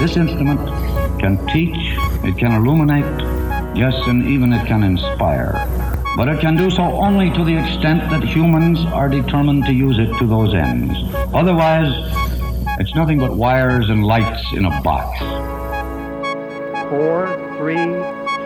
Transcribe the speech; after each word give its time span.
This 0.00 0.16
instrument 0.16 0.60
can 1.20 1.44
teach, 1.46 1.76
it 2.24 2.36
can 2.36 2.52
illuminate, 2.52 3.04
yes, 3.76 3.94
and 4.06 4.26
even 4.28 4.52
it 4.52 4.66
can 4.66 4.82
inspire. 4.82 5.52
But 6.16 6.28
it 6.28 6.40
can 6.40 6.56
do 6.56 6.70
so 6.70 6.82
only 6.82 7.30
to 7.30 7.44
the 7.44 7.56
extent 7.56 8.10
that 8.10 8.22
humans 8.22 8.80
are 8.86 9.08
determined 9.08 9.64
to 9.66 9.72
use 9.72 9.98
it 9.98 10.16
to 10.18 10.26
those 10.26 10.54
ends. 10.54 10.96
Otherwise, 11.32 11.92
it's 12.78 12.94
nothing 12.94 13.18
but 13.18 13.36
wires 13.36 13.88
and 13.88 14.04
lights 14.04 14.52
in 14.52 14.64
a 14.64 14.80
box. 14.82 15.18
Four, 16.90 17.26
three, 17.56 17.86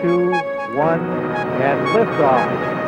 two, 0.01 0.31
one, 0.77 1.01
and 1.61 1.87
liftoff. 1.89 2.78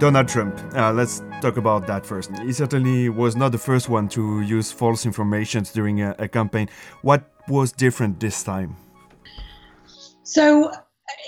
Donald 0.00 0.28
Trump. 0.28 0.58
Uh, 0.74 0.90
let's 0.94 1.22
talk 1.42 1.58
about 1.58 1.86
that 1.86 2.06
first. 2.06 2.34
He 2.38 2.54
certainly 2.54 3.10
was 3.10 3.36
not 3.36 3.52
the 3.52 3.58
first 3.58 3.90
one 3.90 4.08
to 4.08 4.40
use 4.40 4.72
false 4.72 5.04
information 5.04 5.64
during 5.74 6.00
a, 6.00 6.16
a 6.18 6.26
campaign. 6.26 6.70
What 7.02 7.30
was 7.48 7.70
different 7.70 8.18
this 8.18 8.42
time? 8.42 8.76
So, 10.22 10.72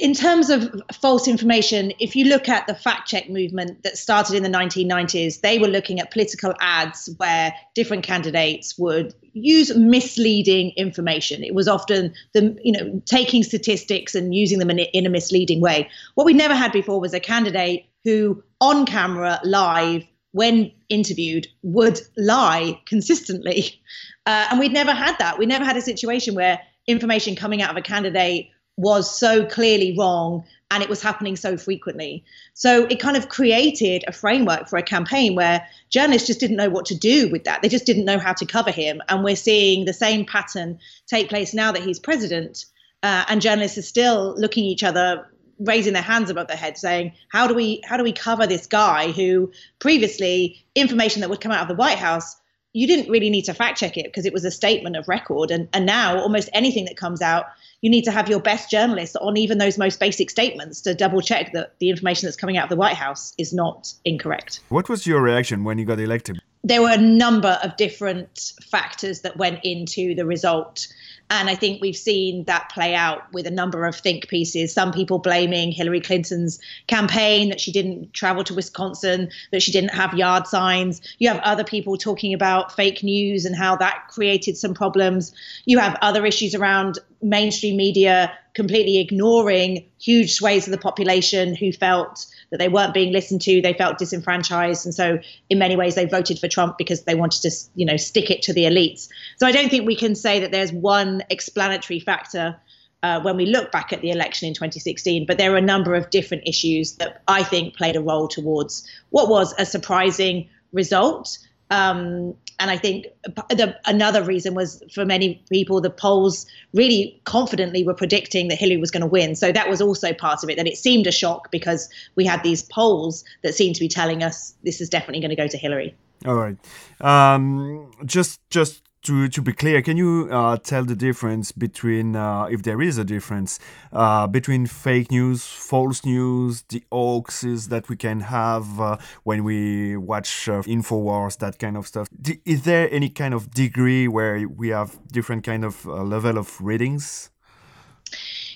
in 0.01 0.15
terms 0.15 0.49
of 0.49 0.73
false 0.91 1.29
information, 1.29 1.93
if 2.01 2.17
you 2.17 2.25
look 2.25 2.49
at 2.49 2.67
the 2.67 2.75
fact 2.75 3.09
check 3.09 3.29
movement 3.29 3.83
that 3.83 3.99
started 3.99 4.37
in 4.37 4.43
the 4.43 4.49
1990s, 4.49 5.43
they 5.43 5.59
were 5.59 5.69
looking 5.69 6.01
at 6.01 6.11
political 6.11 6.55
ads 6.61 7.11
where 7.19 7.53
different 7.75 8.05
candidates 8.05 8.79
would 8.79 9.15
use 9.35 9.77
misleading 9.77 10.73
information. 10.79 11.45
It 11.45 11.55
was 11.55 11.69
often 11.69 12.15
the 12.33 12.57
you 12.65 12.73
know 12.73 13.03
taking 13.05 13.43
statistics 13.43 14.15
and 14.15 14.35
using 14.35 14.61
them 14.61 14.71
in, 14.71 14.79
in 14.79 15.05
a 15.05 15.11
misleading 15.11 15.61
way. 15.61 15.91
What 16.15 16.25
we 16.25 16.33
never 16.33 16.55
had 16.55 16.73
before 16.73 17.01
was 17.01 17.13
a 17.13 17.21
candidate 17.21 17.85
who 18.05 18.43
on 18.61 18.87
camera 18.87 19.41
live 19.45 20.05
when 20.33 20.73
interviewed 20.89 21.47
would 21.63 22.01
lie 22.17 22.81
consistently. 22.87 23.81
Uh, 24.25 24.47
and 24.53 24.61
we'd 24.61 24.73
never 24.73 24.93
had 24.93 25.19
that. 25.19 25.37
We 25.37 25.47
never 25.47 25.65
had 25.65 25.77
a 25.77 25.81
situation 25.81 26.37
where 26.37 26.61
information 26.87 27.35
coming 27.35 27.61
out 27.61 27.73
of 27.73 27.77
a 27.77 27.83
candidate 27.83 28.51
was 28.77 29.19
so 29.19 29.45
clearly 29.45 29.97
wrong 29.99 30.45
and 30.71 30.83
it 30.83 30.89
was 30.89 31.03
happening 31.03 31.37
so 31.37 31.57
frequently. 31.57 32.25
So 32.55 32.85
it 32.87 33.01
kind 33.01 33.17
of 33.17 33.29
created 33.29 34.05
a 34.07 34.13
framework 34.13 34.69
for 34.69 34.79
a 34.79 34.83
campaign 34.83 35.35
where 35.35 35.67
journalists 35.91 36.29
just 36.29 36.41
didn't 36.41 36.57
know 36.57 36.71
what 36.71 36.87
to 36.87 36.95
do 36.95 37.29
with 37.31 37.45
that. 37.45 37.61
They 37.63 37.69
just 37.69 37.85
didn't 37.85 38.07
know 38.07 38.19
how 38.19 38.33
to 38.33 38.47
cover 38.47 38.71
him. 38.71 39.03
And 39.09 39.23
we're 39.23 39.37
seeing 39.37 39.85
the 39.85 39.93
same 39.93 40.25
pattern 40.25 40.79
take 41.07 41.29
place 41.29 41.53
now 41.53 41.73
that 41.73 41.83
he's 41.83 41.99
president. 41.99 42.65
Uh, 43.03 43.25
and 43.29 43.43
journalists 43.43 43.77
are 43.77 43.83
still 43.83 44.35
looking 44.39 44.65
each 44.65 44.83
other 44.85 45.27
raising 45.65 45.93
their 45.93 46.03
hands 46.03 46.31
above 46.31 46.49
their 46.49 46.57
head 46.57 46.77
saying 46.77 47.13
how 47.29 47.47
do 47.47 47.55
we 47.55 47.81
how 47.85 47.97
do 47.97 48.03
we 48.03 48.13
cover 48.13 48.47
this 48.47 48.67
guy 48.67 49.11
who 49.13 49.51
previously 49.79 50.65
information 50.75 51.21
that 51.21 51.31
would 51.31 51.41
come 51.41 51.53
out 51.53 51.63
of 51.63 51.69
the 51.69 51.75
white 51.75 51.99
house 51.99 52.37
you 52.73 52.87
didn't 52.87 53.11
really 53.11 53.31
need 53.31 53.45
to 53.45 53.55
fact 53.55 53.79
check 53.79 53.97
it 53.97 54.05
because 54.05 54.25
it 54.25 54.33
was 54.33 54.45
a 54.45 54.51
statement 54.51 54.97
of 54.97 55.09
record. 55.09 55.51
And 55.51 55.69
and 55.73 55.87
now 55.87 56.19
almost 56.19 56.49
anything 56.53 56.87
that 56.87 56.97
comes 56.97 57.21
out 57.23 57.47
you 57.81 57.91
need 57.91 58.05
to 58.05 58.13
have 58.13 58.29
your 58.29 58.41
best 58.41 58.71
journalists 58.71 59.17
on 59.17 59.37
even 59.37 59.59
those 59.59 59.77
most 59.77 59.99
basic 59.99 60.31
statements 60.31 60.83
to 60.83 60.95
double 60.95 61.21
check 61.21 61.53
that 61.53 61.75
the 61.81 61.91
information 61.91 62.27
that's 62.27 62.37
coming 62.37 62.57
out 62.57 62.65
of 62.65 62.71
the 62.71 62.77
white 62.77 62.95
house 62.95 63.35
is 63.39 63.53
not 63.53 63.93
incorrect. 64.05 64.61
What 64.69 64.89
was 64.89 65.05
your 65.05 65.21
reaction 65.21 65.65
when 65.65 65.79
you 65.79 65.85
got 65.85 65.99
elected 65.99 66.42
there 66.65 66.83
were 66.83 66.93
a 66.93 66.99
number 66.99 67.59
of 67.63 67.77
different 67.77 68.53
factors 68.63 69.23
that 69.23 69.37
went 69.37 69.61
into 69.65 70.15
the 70.15 70.25
result 70.25 70.89
and 71.33 71.49
I 71.49 71.55
think 71.55 71.81
we've 71.81 71.97
seen 71.97 72.45
that 72.45 72.71
play 72.75 72.95
out 72.95 73.33
with 73.33 73.47
a 73.47 73.51
number 73.51 73.87
of 73.87 73.97
think 73.97 74.29
pieces. 74.29 74.75
Some 74.75 74.93
people 74.93 75.19
blaming 75.19 75.73
Hillary 75.73 76.03
Clinton's 76.03 76.61
campaign 76.89 77.49
that 77.49 77.59
she 77.59 77.73
didn't 77.73 78.13
travel 78.13 78.45
to 78.45 78.55
Wisconsin, 78.55 79.31
that 79.51 79.63
she 79.63 79.73
didn't 79.73 79.95
have 79.95 80.13
yard 80.13 80.47
signs. 80.47 81.01
You 81.19 81.29
have 81.29 81.39
other 81.39 81.65
people 81.65 81.97
talking 81.97 82.35
about 82.35 82.77
fake 82.77 83.03
news 83.03 83.47
and 83.47 83.57
how 83.57 83.77
that 83.77 84.09
created 84.11 84.59
some 84.59 84.75
problems. 84.75 85.33
You 85.65 85.79
have 85.79 85.97
other 86.03 86.27
issues 86.27 86.55
around 86.55 86.99
mainstream 87.23 87.79
media 87.79 88.37
completely 88.53 88.99
ignoring 88.99 89.87
huge 89.99 90.35
swathes 90.35 90.67
of 90.67 90.73
the 90.73 90.79
population 90.79 91.55
who 91.55 91.73
felt 91.73 92.27
that 92.53 92.59
they 92.59 92.69
weren't 92.69 92.95
being 92.95 93.13
listened 93.13 93.41
to. 93.41 93.61
They 93.61 93.73
felt 93.73 93.99
disenfranchised, 93.99 94.87
and 94.87 94.95
so 94.95 95.19
in 95.51 95.59
many 95.59 95.75
ways 95.75 95.97
they 95.97 96.05
voted 96.05 96.39
for 96.39 96.47
Trump 96.47 96.79
because 96.79 97.03
they 97.03 97.17
wanted 97.17 97.43
to, 97.43 97.51
you 97.75 97.85
know, 97.85 97.97
stick 97.97 98.31
it 98.31 98.43
to 98.43 98.53
the 98.53 98.65
elites. 98.65 99.09
So 99.39 99.47
I 99.47 99.53
don't 99.53 99.71
think 99.71 99.87
we 99.87 99.97
can 99.97 100.15
say 100.15 100.41
that 100.41 100.53
there's 100.53 100.73
one 100.73 101.25
explanatory 101.29 101.99
factor. 101.99 102.57
Uh, 103.05 103.21
when 103.21 103.37
we 103.37 103.47
look 103.47 103.73
back 103.73 103.93
at 103.93 104.01
the 104.01 104.13
election 104.13 104.47
in 104.47 104.55
2016, 104.55 105.27
but 105.27 105.37
there 105.37 105.53
are 105.53 105.57
a 105.57 105.61
number 105.61 105.97
of 105.97 106.09
different 106.11 106.45
issues 106.47 106.93
that 106.99 107.21
I 107.27 107.43
think 107.43 107.77
played 107.77 107.97
a 107.97 108.01
role 108.01 108.29
towards 108.29 108.87
what 109.11 109.29
was 109.29 109.53
a 109.59 109.67
surprising 109.67 110.49
result. 110.73 111.37
Um, 111.73 112.35
and 112.61 112.71
I 112.71 112.77
think 112.77 113.07
the, 113.49 113.75
another 113.87 114.23
reason 114.23 114.55
was 114.55 114.83
for 114.93 115.07
many 115.07 115.43
people, 115.51 115.81
the 115.81 115.91
polls 115.91 116.47
really 116.75 117.19
confidently 117.25 117.83
were 117.83 117.95
predicting 117.95 118.49
that 118.49 118.57
Hillary 118.57 118.77
was 118.77 118.91
going 118.91 119.01
to 119.01 119.07
win. 119.07 119.35
So 119.35 119.53
that 119.53 119.71
was 119.71 119.81
also 119.81 120.13
part 120.13 120.43
of 120.43 120.51
it. 120.51 120.57
That 120.57 120.67
it 120.67 120.77
seemed 120.77 121.07
a 121.07 121.11
shock 121.11 121.51
because 121.51 121.89
we 122.15 122.27
had 122.27 122.43
these 122.43 122.63
polls 122.63 123.25
that 123.43 123.55
seemed 123.55 123.75
to 123.77 123.81
be 123.81 123.89
telling 123.89 124.23
us 124.23 124.55
this 124.63 124.83
is 124.83 124.91
definitely 124.91 125.21
going 125.21 125.31
to 125.31 125.37
go 125.37 125.49
to 125.49 125.57
Hillary. 125.57 125.97
All 126.27 126.35
right. 126.35 126.57
Um, 127.01 127.91
just 128.05 128.39
just 128.51 128.82
to, 129.03 129.29
to 129.29 129.43
be 129.43 129.53
clear, 129.53 129.83
can 129.83 129.97
you 129.97 130.29
uh, 130.31 130.57
tell 130.57 130.85
the 130.85 130.95
difference 130.95 131.53
between, 131.53 132.15
uh, 132.15 132.45
if 132.45 132.63
there 132.63 132.81
is 132.81 132.99
a 132.99 133.05
difference, 133.05 133.59
uh, 133.93 134.27
between 134.27 134.67
fake 134.67 135.11
news, 135.11 135.45
false 135.45 136.05
news, 136.05 136.63
the 136.69 136.85
hoaxes 136.93 137.69
that 137.69 137.89
we 137.89 137.97
can 137.97 138.21
have 138.21 138.81
uh, 138.81 138.97
when 139.25 139.45
we 139.45 139.97
watch 139.97 140.49
uh, 140.49 140.63
Infowars, 140.63 141.39
that 141.39 141.59
kind 141.59 141.77
of 141.77 141.87
stuff? 141.87 142.09
D- 142.21 142.41
is 142.45 142.63
there 142.63 142.89
any 142.93 143.09
kind 143.09 143.35
of 143.35 143.51
degree 143.51 144.07
where 144.07 144.49
we 144.49 144.69
have 144.69 144.99
different 145.09 145.45
kind 145.45 145.65
of 145.65 145.87
uh, 145.87 146.03
level 146.03 146.39
of 146.39 146.61
readings? 146.61 147.31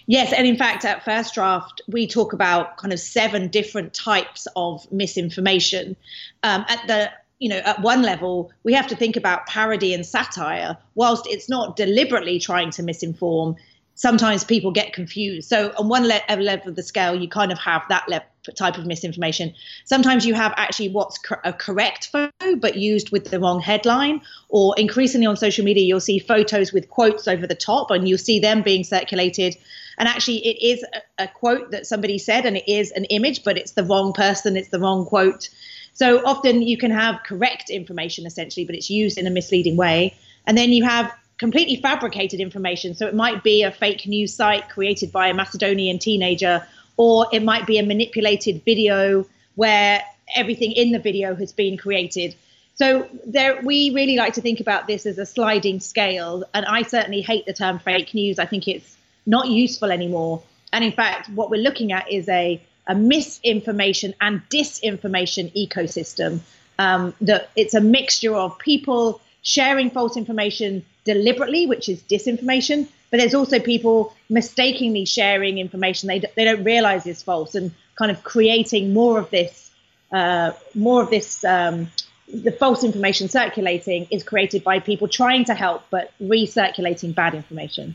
Yes, 0.06 0.32
and 0.32 0.46
in 0.46 0.56
fact, 0.56 0.84
at 0.84 1.04
First 1.04 1.34
Draft, 1.34 1.82
we 1.88 2.06
talk 2.06 2.32
about 2.32 2.76
kind 2.76 2.92
of 2.92 3.00
seven 3.00 3.48
different 3.48 3.92
types 3.92 4.46
of 4.54 4.90
misinformation. 4.92 5.96
Um, 6.44 6.64
at 6.68 6.86
the 6.86 7.10
you 7.38 7.48
know, 7.48 7.58
at 7.58 7.80
one 7.82 8.02
level, 8.02 8.50
we 8.64 8.72
have 8.72 8.86
to 8.88 8.97
think 8.97 9.16
about 9.16 9.47
parody 9.47 9.92
and 9.92 10.06
satire. 10.06 10.76
Whilst 10.94 11.26
it's 11.26 11.48
not 11.48 11.76
deliberately 11.76 12.38
trying 12.38 12.70
to 12.72 12.82
misinform, 12.82 13.56
sometimes 13.94 14.44
people 14.44 14.70
get 14.70 14.92
confused. 14.92 15.48
So, 15.48 15.72
on 15.78 15.88
one 15.88 16.06
le- 16.06 16.22
level 16.28 16.69
of 16.69 16.76
the 16.76 16.82
scale, 16.82 17.14
you 17.14 17.28
kind 17.28 17.52
of 17.52 17.58
have 17.58 17.82
that 17.88 18.08
le- 18.08 18.22
type 18.54 18.78
of 18.78 18.86
misinformation. 18.86 19.52
Sometimes 19.84 20.24
you 20.24 20.32
have 20.34 20.54
actually 20.56 20.88
what's 20.91 21.19
a 21.44 21.52
correct 21.52 22.08
photo, 22.08 22.56
but 22.56 22.76
used 22.76 23.10
with 23.10 23.30
the 23.30 23.41
wrong 23.41 23.60
headline. 23.60 24.22
Or 24.48 24.74
increasingly 24.78 25.26
on 25.26 25.36
social 25.36 25.64
media, 25.64 25.84
you'll 25.84 26.00
see 26.00 26.18
photos 26.18 26.72
with 26.72 26.88
quotes 26.88 27.28
over 27.28 27.47
the 27.47 27.54
top, 27.54 27.91
and 27.91 28.08
you'll 28.08 28.18
see 28.18 28.38
them 28.38 28.62
being 28.62 28.84
circulated. 28.84 29.56
And 29.98 30.08
actually, 30.08 30.47
it 30.47 30.64
is 30.64 30.84
a, 31.18 31.24
a 31.24 31.28
quote 31.28 31.70
that 31.72 31.86
somebody 31.86 32.18
said, 32.18 32.47
and 32.47 32.56
it 32.56 32.70
is 32.70 32.92
an 32.92 33.04
image, 33.06 33.44
but 33.44 33.58
it's 33.58 33.72
the 33.72 33.84
wrong 33.84 34.12
person, 34.12 34.56
it's 34.56 34.68
the 34.68 34.80
wrong 34.80 35.04
quote. 35.04 35.48
So 35.96 36.22
often 36.26 36.60
you 36.60 36.76
can 36.76 36.90
have 36.90 37.22
correct 37.24 37.70
information 37.70 38.26
essentially, 38.26 38.66
but 38.66 38.74
it's 38.74 38.90
used 38.90 39.16
in 39.16 39.26
a 39.26 39.30
misleading 39.30 39.78
way. 39.78 40.14
And 40.46 40.56
then 40.56 40.70
you 40.70 40.84
have 40.84 41.10
completely 41.38 41.76
fabricated 41.76 42.38
information. 42.38 42.94
So 42.94 43.06
it 43.06 43.14
might 43.14 43.42
be 43.42 43.62
a 43.62 43.70
fake 43.70 44.06
news 44.06 44.34
site 44.34 44.68
created 44.68 45.10
by 45.10 45.28
a 45.28 45.34
Macedonian 45.34 45.98
teenager, 45.98 46.66
or 46.98 47.26
it 47.32 47.42
might 47.42 47.66
be 47.66 47.78
a 47.78 47.82
manipulated 47.82 48.62
video 48.66 49.24
where 49.54 50.02
everything 50.34 50.72
in 50.72 50.92
the 50.92 50.98
video 50.98 51.34
has 51.34 51.52
been 51.52 51.78
created. 51.78 52.34
So 52.74 53.08
there, 53.26 53.62
we 53.62 53.94
really 53.94 54.16
like 54.16 54.34
to 54.34 54.42
think 54.42 54.60
about 54.60 54.86
this 54.86 55.06
as 55.06 55.16
a 55.16 55.24
sliding 55.24 55.80
scale. 55.80 56.44
And 56.52 56.66
I 56.66 56.82
certainly 56.82 57.22
hate 57.22 57.46
the 57.46 57.54
term 57.54 57.78
fake 57.78 58.12
news. 58.12 58.38
I 58.38 58.44
think 58.44 58.68
it's 58.68 58.98
not 59.24 59.48
useful 59.48 59.90
anymore. 59.90 60.42
And 60.74 60.84
in 60.84 60.92
fact, 60.92 61.30
what 61.30 61.48
we're 61.48 61.62
looking 61.62 61.92
at 61.92 62.12
is 62.12 62.28
a 62.28 62.60
a 62.86 62.94
misinformation 62.94 64.15
and 64.21 64.42
disinformation 64.48 65.53
ecosystem. 65.54 66.41
Um, 66.78 67.15
that 67.22 67.50
it's 67.56 67.74
a 67.74 67.80
mixture 67.80 68.34
of 68.34 68.59
people 68.59 69.21
sharing 69.42 69.91
false 69.91 70.16
information 70.16 70.84
deliberately, 71.04 71.66
which 71.66 71.88
is 71.88 72.03
disinformation, 72.03 72.86
but 73.10 73.18
there's 73.18 73.34
also 73.34 73.59
people 73.59 74.15
mistakenly 74.28 75.04
sharing 75.04 75.59
information 75.59 76.09
they, 76.09 76.22
they 76.34 76.44
don't 76.44 76.65
realize 76.65 77.06
is 77.06 77.22
false 77.22 77.54
and 77.54 77.71
kind 77.94 78.10
of 78.10 78.22
creating 78.24 78.92
more 78.92 79.18
of 79.18 79.30
this, 79.30 79.71
uh, 80.12 80.53
more 80.74 81.03
of 81.03 81.10
this. 81.10 81.44
Um, 81.44 81.91
the 82.28 82.50
false 82.50 82.83
information 82.83 83.28
circulating 83.28 84.09
is 84.10 84.24
created 84.24 84.65
by 84.65 84.80
people 84.80 85.06
trying 85.06 85.44
to 85.44 85.54
help 85.54 85.84
but 85.91 86.12
recirculating 86.21 87.15
bad 87.15 87.34
information. 87.34 87.94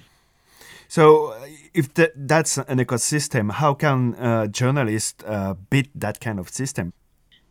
So, 0.92 1.28
uh, 1.28 1.48
if 1.74 1.94
that, 1.94 2.12
that's 2.28 2.58
an 2.58 2.80
ecosystem, 2.80 3.50
how 3.50 3.74
can 3.74 4.14
uh, 4.16 4.48
journalists 4.48 5.24
uh, 5.26 5.54
beat 5.70 5.90
that 5.96 6.20
kind 6.20 6.38
of 6.38 6.50
system? 6.50 6.92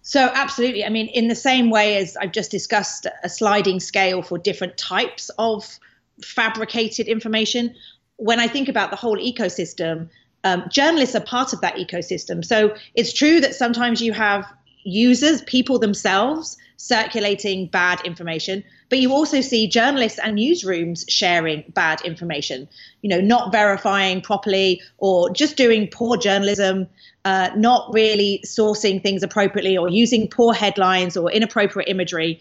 So, 0.03 0.31
absolutely. 0.35 0.85
I 0.85 0.91
mean, 0.91 1.07
in 1.07 1.29
the 1.29 1.35
same 1.35 1.71
way 1.71 1.97
as 1.97 2.19
I've 2.19 2.33
just 2.33 2.51
discussed 2.51 3.07
a 3.25 3.31
sliding 3.31 3.81
scale 3.81 4.21
for 4.21 4.37
different 4.37 4.77
types 4.77 5.31
of 5.39 5.79
fabricated 6.23 7.09
information, 7.09 7.75
when 8.17 8.41
I 8.41 8.47
think 8.47 8.69
about 8.69 8.91
the 8.91 8.97
whole 8.97 9.17
ecosystem, 9.17 10.11
um, 10.45 10.65
journalists 10.69 11.17
are 11.17 11.25
part 11.25 11.55
of 11.55 11.63
that 11.63 11.77
ecosystem. 11.77 12.45
So, 12.45 12.77
it's 12.95 13.15
true 13.15 13.41
that 13.41 13.55
sometimes 13.55 14.03
you 14.03 14.13
have 14.13 14.45
users, 14.85 15.41
people 15.45 15.79
themselves, 15.79 16.59
circulating 16.77 17.69
bad 17.69 18.03
information, 18.05 18.63
but 18.91 18.99
you 18.99 19.13
also 19.13 19.41
see 19.41 19.69
journalists 19.69 20.19
and 20.19 20.37
newsrooms 20.37 21.05
sharing 21.09 21.65
bad 21.69 22.03
information, 22.03 22.69
you 23.03 23.09
know, 23.09 23.21
not 23.21 23.53
verifying 23.53 24.21
properly 24.21 24.83
or 24.99 25.31
just 25.31 25.57
doing 25.57 25.89
poor 25.89 26.17
journalism, 26.17 26.89
uh, 27.25 27.51
not 27.57 27.95
really 27.95 28.43
sourcing 28.45 29.01
things 29.01 29.23
appropriately 29.23 29.79
or 29.79 29.89
using 29.89 30.29
poor 30.29 30.53
headlines 30.53 31.17
or 31.17 31.31
inappropriate 31.31 31.89
imagery. 31.89 32.41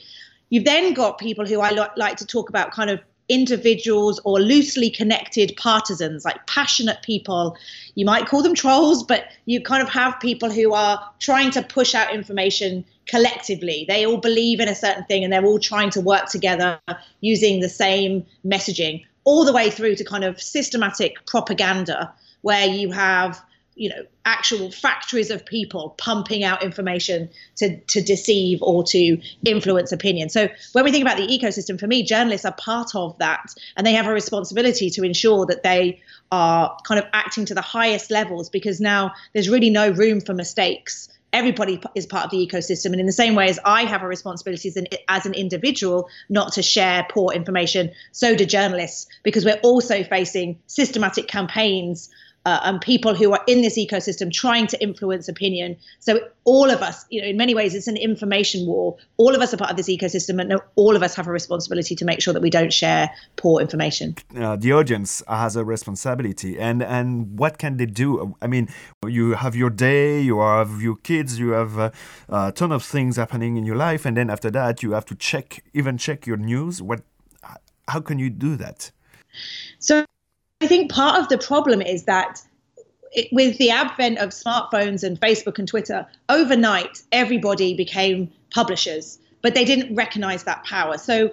You've 0.49 0.65
then 0.65 0.93
got 0.95 1.19
people 1.19 1.45
who 1.45 1.61
I 1.61 1.69
lo- 1.69 1.87
like 1.95 2.17
to 2.17 2.25
talk 2.25 2.49
about 2.49 2.71
kind 2.71 2.89
of 2.89 2.99
individuals 3.29 4.19
or 4.25 4.39
loosely 4.39 4.89
connected 4.89 5.53
partisans, 5.55 6.25
like 6.25 6.45
passionate 6.47 7.01
people. 7.03 7.55
You 7.95 8.05
might 8.05 8.27
call 8.27 8.41
them 8.41 8.55
trolls, 8.55 9.03
but 9.03 9.25
you 9.45 9.61
kind 9.61 9.81
of 9.81 9.89
have 9.89 10.19
people 10.19 10.51
who 10.51 10.73
are 10.73 10.99
trying 11.19 11.51
to 11.51 11.61
push 11.61 11.95
out 11.95 12.13
information 12.13 12.83
collectively. 13.05 13.85
They 13.87 14.05
all 14.05 14.17
believe 14.17 14.59
in 14.59 14.67
a 14.67 14.75
certain 14.75 15.05
thing 15.05 15.23
and 15.23 15.31
they're 15.31 15.45
all 15.45 15.59
trying 15.59 15.91
to 15.91 16.01
work 16.01 16.25
together 16.25 16.79
using 17.21 17.59
the 17.59 17.69
same 17.69 18.25
messaging, 18.45 19.05
all 19.23 19.45
the 19.45 19.53
way 19.53 19.69
through 19.69 19.95
to 19.95 20.03
kind 20.03 20.23
of 20.23 20.41
systematic 20.41 21.25
propaganda, 21.25 22.11
where 22.41 22.67
you 22.67 22.91
have 22.91 23.41
you 23.79 23.89
know 23.89 24.05
actual 24.25 24.69
factories 24.71 25.31
of 25.31 25.45
people 25.45 25.95
pumping 25.97 26.43
out 26.43 26.61
information 26.61 27.29
to 27.55 27.79
to 27.85 28.01
deceive 28.01 28.61
or 28.61 28.83
to 28.83 29.17
influence 29.45 29.91
opinion. 29.91 30.29
So 30.29 30.49
when 30.73 30.83
we 30.83 30.91
think 30.91 31.01
about 31.01 31.17
the 31.17 31.25
ecosystem 31.25 31.79
for 31.79 31.87
me 31.87 32.03
journalists 32.03 32.45
are 32.45 32.53
part 32.53 32.93
of 32.93 33.17
that 33.19 33.55
and 33.75 33.87
they 33.87 33.93
have 33.93 34.05
a 34.05 34.13
responsibility 34.13 34.89
to 34.91 35.03
ensure 35.03 35.45
that 35.47 35.63
they 35.63 36.01
are 36.31 36.77
kind 36.83 36.99
of 36.99 37.05
acting 37.13 37.45
to 37.45 37.55
the 37.55 37.61
highest 37.61 38.11
levels 38.11 38.49
because 38.49 38.79
now 38.79 39.13
there's 39.33 39.49
really 39.49 39.69
no 39.69 39.89
room 39.89 40.19
for 40.21 40.33
mistakes. 40.33 41.09
Everybody 41.31 41.79
is 41.95 42.05
part 42.05 42.25
of 42.25 42.31
the 42.31 42.45
ecosystem 42.45 42.87
and 42.87 42.99
in 42.99 43.05
the 43.05 43.11
same 43.11 43.35
way 43.35 43.49
as 43.49 43.59
i 43.63 43.83
have 43.83 44.01
a 44.01 44.07
responsibility 44.07 44.67
as 44.67 44.77
an, 44.77 44.87
as 45.07 45.27
an 45.27 45.35
individual 45.35 46.09
not 46.27 46.53
to 46.53 46.63
share 46.63 47.05
poor 47.07 47.31
information 47.33 47.91
so 48.11 48.35
do 48.35 48.47
journalists 48.47 49.05
because 49.21 49.45
we're 49.45 49.59
also 49.61 50.03
facing 50.03 50.57
systematic 50.65 51.27
campaigns 51.27 52.09
uh, 52.45 52.59
and 52.63 52.81
people 52.81 53.13
who 53.15 53.31
are 53.33 53.43
in 53.47 53.61
this 53.61 53.77
ecosystem 53.77 54.31
trying 54.31 54.67
to 54.67 54.81
influence 54.81 55.27
opinion. 55.27 55.75
So 55.99 56.19
all 56.45 56.69
of 56.69 56.81
us, 56.81 57.05
you 57.09 57.21
know, 57.21 57.27
in 57.27 57.37
many 57.37 57.53
ways, 57.53 57.75
it's 57.75 57.87
an 57.87 57.97
information 57.97 58.65
war. 58.65 58.97
All 59.17 59.35
of 59.35 59.41
us 59.41 59.53
are 59.53 59.57
part 59.57 59.71
of 59.71 59.77
this 59.77 59.89
ecosystem, 59.89 60.41
and 60.41 60.59
all 60.75 60.95
of 60.95 61.03
us 61.03 61.15
have 61.15 61.27
a 61.27 61.31
responsibility 61.31 61.95
to 61.95 62.05
make 62.05 62.21
sure 62.21 62.33
that 62.33 62.41
we 62.41 62.49
don't 62.49 62.73
share 62.73 63.09
poor 63.35 63.61
information. 63.61 64.15
Uh, 64.35 64.55
the 64.55 64.71
audience 64.71 65.21
has 65.27 65.55
a 65.55 65.63
responsibility, 65.65 66.57
and 66.57 66.81
and 66.81 67.37
what 67.37 67.57
can 67.57 67.77
they 67.77 67.85
do? 67.85 68.35
I 68.41 68.47
mean, 68.47 68.69
you 69.05 69.33
have 69.33 69.55
your 69.55 69.69
day, 69.69 70.21
you 70.21 70.39
have 70.39 70.81
your 70.81 70.95
kids, 70.95 71.39
you 71.39 71.49
have 71.49 71.77
a, 71.77 71.91
a 72.29 72.51
ton 72.51 72.71
of 72.71 72.83
things 72.83 73.17
happening 73.17 73.57
in 73.57 73.65
your 73.65 73.75
life, 73.75 74.05
and 74.05 74.15
then 74.15 74.29
after 74.29 74.49
that, 74.51 74.81
you 74.81 74.91
have 74.93 75.05
to 75.05 75.15
check, 75.15 75.63
even 75.73 75.97
check 75.97 76.25
your 76.25 76.37
news. 76.37 76.81
What? 76.81 77.01
How 77.87 78.01
can 78.01 78.19
you 78.19 78.29
do 78.29 78.55
that? 78.55 78.91
So 79.79 80.05
I 80.61 80.67
think 80.67 80.91
part 80.91 81.19
of 81.19 81.29
the 81.29 81.37
problem 81.37 81.81
is 81.81 82.03
that 82.03 82.41
it, 83.13 83.29
with 83.31 83.57
the 83.57 83.71
advent 83.71 84.19
of 84.19 84.29
smartphones 84.29 85.03
and 85.03 85.19
Facebook 85.19 85.57
and 85.57 85.67
Twitter, 85.67 86.05
overnight 86.27 87.01
everybody 87.11 87.73
became 87.73 88.31
publishers, 88.53 89.19
but 89.41 89.55
they 89.55 89.63
didn't 89.63 89.95
recognize 89.95 90.43
that 90.43 90.63
power. 90.65 90.97
So 90.97 91.31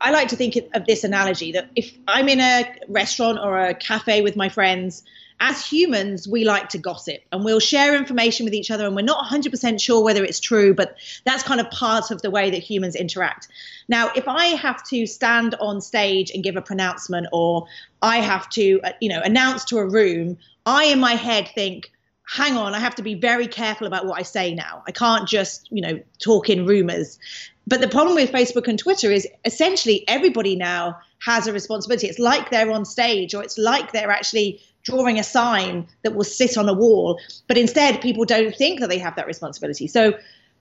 I 0.00 0.10
like 0.10 0.28
to 0.28 0.36
think 0.36 0.56
of 0.74 0.86
this 0.86 1.04
analogy 1.04 1.52
that 1.52 1.70
if 1.76 1.92
I'm 2.08 2.28
in 2.28 2.40
a 2.40 2.64
restaurant 2.88 3.38
or 3.38 3.58
a 3.58 3.74
cafe 3.74 4.22
with 4.22 4.36
my 4.36 4.48
friends 4.48 5.04
as 5.42 5.66
humans, 5.66 6.28
we 6.28 6.44
like 6.44 6.68
to 6.68 6.78
gossip 6.78 7.20
and 7.32 7.44
we'll 7.44 7.58
share 7.58 7.96
information 7.96 8.44
with 8.44 8.54
each 8.54 8.70
other, 8.70 8.86
and 8.86 8.94
we're 8.94 9.02
not 9.02 9.26
100% 9.26 9.80
sure 9.80 10.02
whether 10.02 10.22
it's 10.22 10.38
true, 10.38 10.72
but 10.72 10.96
that's 11.24 11.42
kind 11.42 11.60
of 11.60 11.68
part 11.72 12.12
of 12.12 12.22
the 12.22 12.30
way 12.30 12.48
that 12.48 12.62
humans 12.62 12.94
interact. 12.94 13.48
Now, 13.88 14.12
if 14.14 14.28
I 14.28 14.46
have 14.46 14.84
to 14.84 15.04
stand 15.04 15.56
on 15.56 15.80
stage 15.80 16.30
and 16.30 16.44
give 16.44 16.54
a 16.54 16.62
pronouncement, 16.62 17.26
or 17.32 17.66
I 18.02 18.18
have 18.18 18.48
to, 18.50 18.80
uh, 18.84 18.92
you 19.00 19.08
know, 19.08 19.20
announce 19.20 19.64
to 19.66 19.78
a 19.78 19.84
room, 19.86 20.38
I 20.64 20.84
in 20.84 21.00
my 21.00 21.14
head 21.14 21.50
think, 21.56 21.90
hang 22.24 22.56
on, 22.56 22.72
I 22.72 22.78
have 22.78 22.94
to 22.94 23.02
be 23.02 23.14
very 23.14 23.48
careful 23.48 23.88
about 23.88 24.06
what 24.06 24.20
I 24.20 24.22
say 24.22 24.54
now. 24.54 24.84
I 24.86 24.92
can't 24.92 25.28
just, 25.28 25.66
you 25.72 25.82
know, 25.82 26.00
talk 26.20 26.50
in 26.50 26.66
rumors. 26.66 27.18
But 27.66 27.80
the 27.80 27.88
problem 27.88 28.14
with 28.14 28.30
Facebook 28.30 28.68
and 28.68 28.78
Twitter 28.78 29.10
is 29.10 29.26
essentially 29.44 30.04
everybody 30.06 30.54
now 30.54 30.98
has 31.18 31.48
a 31.48 31.52
responsibility. 31.52 32.06
It's 32.06 32.18
like 32.18 32.50
they're 32.50 32.70
on 32.70 32.84
stage 32.84 33.34
or 33.34 33.42
it's 33.42 33.58
like 33.58 33.92
they're 33.92 34.10
actually 34.10 34.60
drawing 34.82 35.18
a 35.18 35.24
sign 35.24 35.86
that 36.02 36.14
will 36.14 36.24
sit 36.24 36.56
on 36.56 36.68
a 36.68 36.74
wall. 36.74 37.18
But 37.48 37.58
instead, 37.58 38.00
people 38.00 38.24
don't 38.24 38.54
think 38.54 38.80
that 38.80 38.88
they 38.88 38.98
have 38.98 39.16
that 39.16 39.26
responsibility. 39.26 39.86
So, 39.88 40.14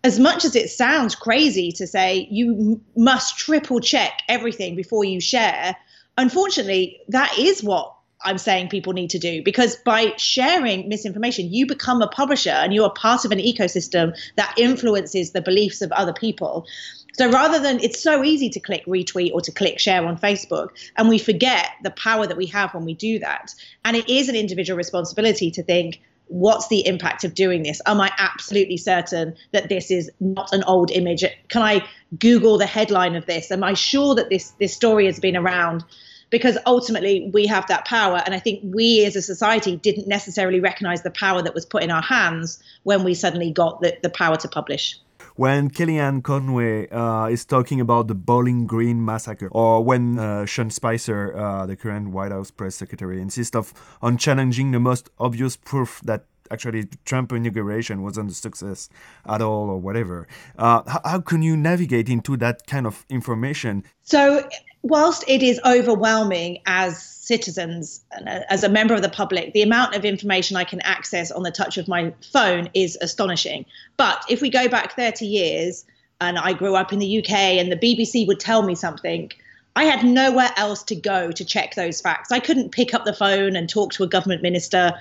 as 0.04 0.18
much 0.18 0.46
as 0.46 0.56
it 0.56 0.70
sounds 0.70 1.14
crazy 1.14 1.72
to 1.74 1.86
say 1.86 2.28
you 2.32 2.82
must 2.98 3.38
triple 3.38 3.80
check 3.80 4.22
everything 4.28 4.76
before 4.76 5.04
you 5.04 5.22
share, 5.22 5.76
unfortunately, 6.18 7.00
that 7.10 7.38
is 7.38 7.64
what 7.64 7.94
I'm 8.24 8.38
saying 8.38 8.70
people 8.70 8.94
need 8.94 9.10
to 9.12 9.20
do 9.20 9.44
because 9.44 9.76
by 9.78 10.14
sharing 10.18 10.88
misinformation, 10.88 11.52
you 11.52 11.66
become 11.66 12.02
a 12.02 12.08
publisher 12.08 12.52
and 12.52 12.74
you 12.74 12.84
are 12.84 12.94
part 12.94 13.26
of 13.26 13.32
an 13.32 13.40
ecosystem 13.40 14.18
that 14.38 14.54
influences 14.58 15.32
the 15.32 15.42
beliefs 15.42 15.82
of 15.82 15.92
other 15.92 16.14
people. 16.14 16.66
So 17.14 17.30
rather 17.30 17.60
than 17.60 17.80
it's 17.82 18.02
so 18.02 18.24
easy 18.24 18.50
to 18.50 18.60
click 18.60 18.86
retweet 18.86 19.34
or 19.34 19.42
to 19.42 19.52
click 19.52 19.80
share 19.80 20.06
on 20.06 20.18
Facebook, 20.18 20.70
and 20.98 21.10
we 21.10 21.18
forget 21.18 21.70
the 21.84 21.92
power 21.92 22.26
that 22.28 22.38
we 22.38 22.46
have 22.48 22.74
when 22.74 22.86
we 22.86 22.94
do 22.94 23.20
that. 23.20 23.54
And 23.84 23.98
it 23.98 24.10
is 24.10 24.30
an 24.30 24.36
individual 24.36 24.78
responsibility 24.78 25.52
to 25.52 25.64
think, 25.64 26.02
what's 26.28 26.70
the 26.70 26.86
impact 26.88 27.26
of 27.26 27.34
doing 27.34 27.64
this? 27.64 27.82
Am 27.86 28.00
I 28.00 28.12
absolutely 28.18 28.78
certain 28.78 29.36
that 29.52 29.68
this 29.68 29.92
is 29.92 30.10
not 30.20 30.54
an 30.54 30.64
old 30.64 30.90
image? 30.90 31.26
Can 31.50 31.62
I 31.62 31.86
Google 32.18 32.58
the 32.58 32.66
headline 32.66 33.16
of 33.16 33.26
this? 33.26 33.52
Am 33.52 33.64
I 33.64 33.74
sure 33.74 34.16
that 34.16 34.30
this 34.30 34.52
this 34.52 34.74
story 34.74 35.06
has 35.06 35.20
been 35.20 35.36
around? 35.36 35.84
Because 36.30 36.58
ultimately 36.66 37.30
we 37.34 37.46
have 37.48 37.68
that 37.68 37.84
power, 37.84 38.22
and 38.26 38.34
I 38.34 38.40
think 38.40 38.62
we 38.64 39.04
as 39.04 39.18
a 39.18 39.22
society 39.22 39.76
didn't 39.76 40.08
necessarily 40.08 40.62
recognize 40.62 41.02
the 41.02 41.12
power 41.12 41.42
that 41.42 41.54
was 41.54 41.66
put 41.66 41.84
in 41.84 41.92
our 41.92 42.02
hands 42.02 42.64
when 42.84 43.04
we 43.04 43.14
suddenly 43.14 43.52
got 43.52 43.82
the, 43.82 43.98
the 44.02 44.10
power 44.10 44.38
to 44.38 44.48
publish 44.48 44.98
when 45.42 45.72
Kellyanne 45.72 46.22
Conway 46.22 46.88
uh, 46.90 47.26
is 47.26 47.46
talking 47.46 47.82
about 47.82 48.08
the 48.08 48.14
Bowling 48.14 48.68
Green 48.68 49.04
massacre, 49.04 49.48
or 49.52 49.84
when 49.84 50.20
uh, 50.20 50.46
Sean 50.46 50.70
Spicer, 50.70 51.36
uh, 51.36 51.66
the 51.66 51.76
current 51.76 52.12
White 52.12 52.32
House 52.32 52.52
press 52.52 52.76
secretary, 52.76 53.20
insists 53.20 53.56
of 53.56 53.74
on 54.04 54.18
challenging 54.18 54.70
the 54.70 54.80
most 54.80 55.10
obvious 55.18 55.56
proof 55.56 56.00
that 56.04 56.26
actually 56.52 56.90
Trump 57.06 57.32
inauguration 57.32 58.04
wasn't 58.04 58.30
a 58.30 58.36
success 58.36 58.88
at 59.26 59.42
all 59.42 59.68
or 59.68 59.80
whatever. 59.80 60.28
Uh, 60.60 60.84
how, 60.86 61.02
how 61.04 61.20
can 61.20 61.42
you 61.42 61.58
navigate 61.58 62.08
into 62.08 62.38
that 62.38 62.68
kind 62.68 62.86
of 62.86 63.04
information? 63.10 63.84
So 64.04 64.48
whilst 64.84 65.24
it 65.28 65.44
is 65.44 65.60
overwhelming 65.66 66.60
as 66.66 67.02
citizens 67.02 68.04
and 68.12 68.28
uh, 68.28 68.42
as 68.50 68.64
a 68.64 68.70
member 68.70 68.94
of 68.94 69.02
the 69.02 69.10
public, 69.10 69.54
the 69.54 69.62
amount 69.62 69.96
of 69.96 70.04
information 70.04 70.58
I 70.58 70.64
can 70.64 70.82
access 70.82 71.32
on 71.32 71.44
the 71.44 71.52
touch 71.52 71.78
of 71.78 71.88
my 71.88 72.14
phone 72.32 72.70
is 72.74 72.98
astonishing. 73.02 73.66
But 73.98 74.24
if 74.28 74.42
we 74.42 74.50
go 74.50 74.68
back 74.68 74.96
30 74.96 75.26
years, 75.26 75.86
and 76.20 76.38
I 76.38 76.54
grew 76.54 76.76
up 76.76 76.94
in 76.94 77.00
the 77.00 77.20
UK, 77.20 77.32
and 77.32 77.72
the 77.72 77.78
BBC 77.78 78.28
would 78.28 78.40
tell 78.40 78.64
me 78.64 78.76
something, 78.76 79.32
I 79.76 79.86
had 79.86 80.04
nowhere 80.04 80.52
else 80.58 80.84
to 80.84 80.96
go 80.96 81.32
to 81.32 81.46
check 81.46 81.76
those 81.76 82.02
facts. 82.02 82.32
I 82.32 82.40
couldn't 82.40 82.72
pick 82.72 82.94
up 82.94 83.06
the 83.06 83.14
phone 83.14 83.56
and 83.56 83.70
talk 83.70 83.94
to 83.94 84.04
a 84.04 84.08
government 84.08 84.42
minister. 84.42 84.94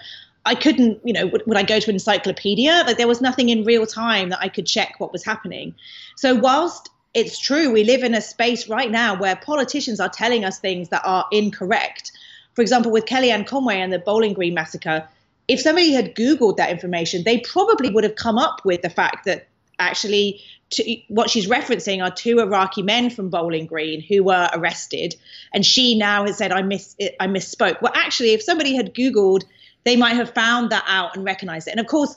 I 0.46 0.54
couldn't, 0.54 1.00
you 1.04 1.12
know, 1.12 1.26
would, 1.26 1.42
would, 1.46 1.56
I 1.56 1.62
go 1.62 1.80
to 1.80 1.90
an 1.90 1.96
encyclopedia? 1.96 2.84
Like 2.86 2.96
there 2.96 3.08
was 3.08 3.20
nothing 3.20 3.48
in 3.48 3.64
real 3.64 3.86
time 3.86 4.30
that 4.30 4.38
I 4.40 4.48
could 4.48 4.66
check 4.66 4.94
what 4.98 5.12
was 5.12 5.24
happening. 5.24 5.74
So 6.16 6.34
whilst 6.34 6.88
it's 7.14 7.38
true. 7.38 7.72
We 7.72 7.84
live 7.84 8.02
in 8.02 8.14
a 8.14 8.20
space 8.20 8.68
right 8.68 8.90
now 8.90 9.18
where 9.18 9.36
politicians 9.36 10.00
are 10.00 10.08
telling 10.08 10.44
us 10.44 10.58
things 10.58 10.90
that 10.90 11.02
are 11.04 11.26
incorrect. 11.32 12.12
For 12.54 12.62
example, 12.62 12.92
with 12.92 13.06
Kellyanne 13.06 13.46
Conway 13.46 13.80
and 13.80 13.92
the 13.92 13.98
Bowling 13.98 14.32
Green 14.32 14.54
massacre, 14.54 15.08
if 15.48 15.60
somebody 15.60 15.92
had 15.92 16.14
Googled 16.14 16.56
that 16.56 16.70
information, 16.70 17.24
they 17.24 17.38
probably 17.40 17.90
would 17.90 18.04
have 18.04 18.14
come 18.14 18.38
up 18.38 18.64
with 18.64 18.82
the 18.82 18.90
fact 18.90 19.24
that 19.24 19.48
actually 19.78 20.40
to, 20.70 20.96
what 21.08 21.28
she's 21.30 21.48
referencing 21.48 22.02
are 22.02 22.10
two 22.10 22.38
Iraqi 22.38 22.82
men 22.82 23.10
from 23.10 23.28
Bowling 23.28 23.66
Green 23.66 24.00
who 24.00 24.22
were 24.22 24.48
arrested, 24.52 25.16
and 25.52 25.66
she 25.66 25.98
now 25.98 26.26
has 26.26 26.38
said 26.38 26.52
I 26.52 26.62
miss 26.62 26.94
I 27.18 27.26
misspoke. 27.26 27.82
Well, 27.82 27.92
actually, 27.94 28.30
if 28.30 28.42
somebody 28.42 28.76
had 28.76 28.94
Googled, 28.94 29.42
they 29.84 29.96
might 29.96 30.14
have 30.14 30.32
found 30.32 30.70
that 30.70 30.84
out 30.86 31.16
and 31.16 31.24
recognized 31.24 31.66
it. 31.66 31.72
And 31.72 31.80
of 31.80 31.86
course, 31.86 32.14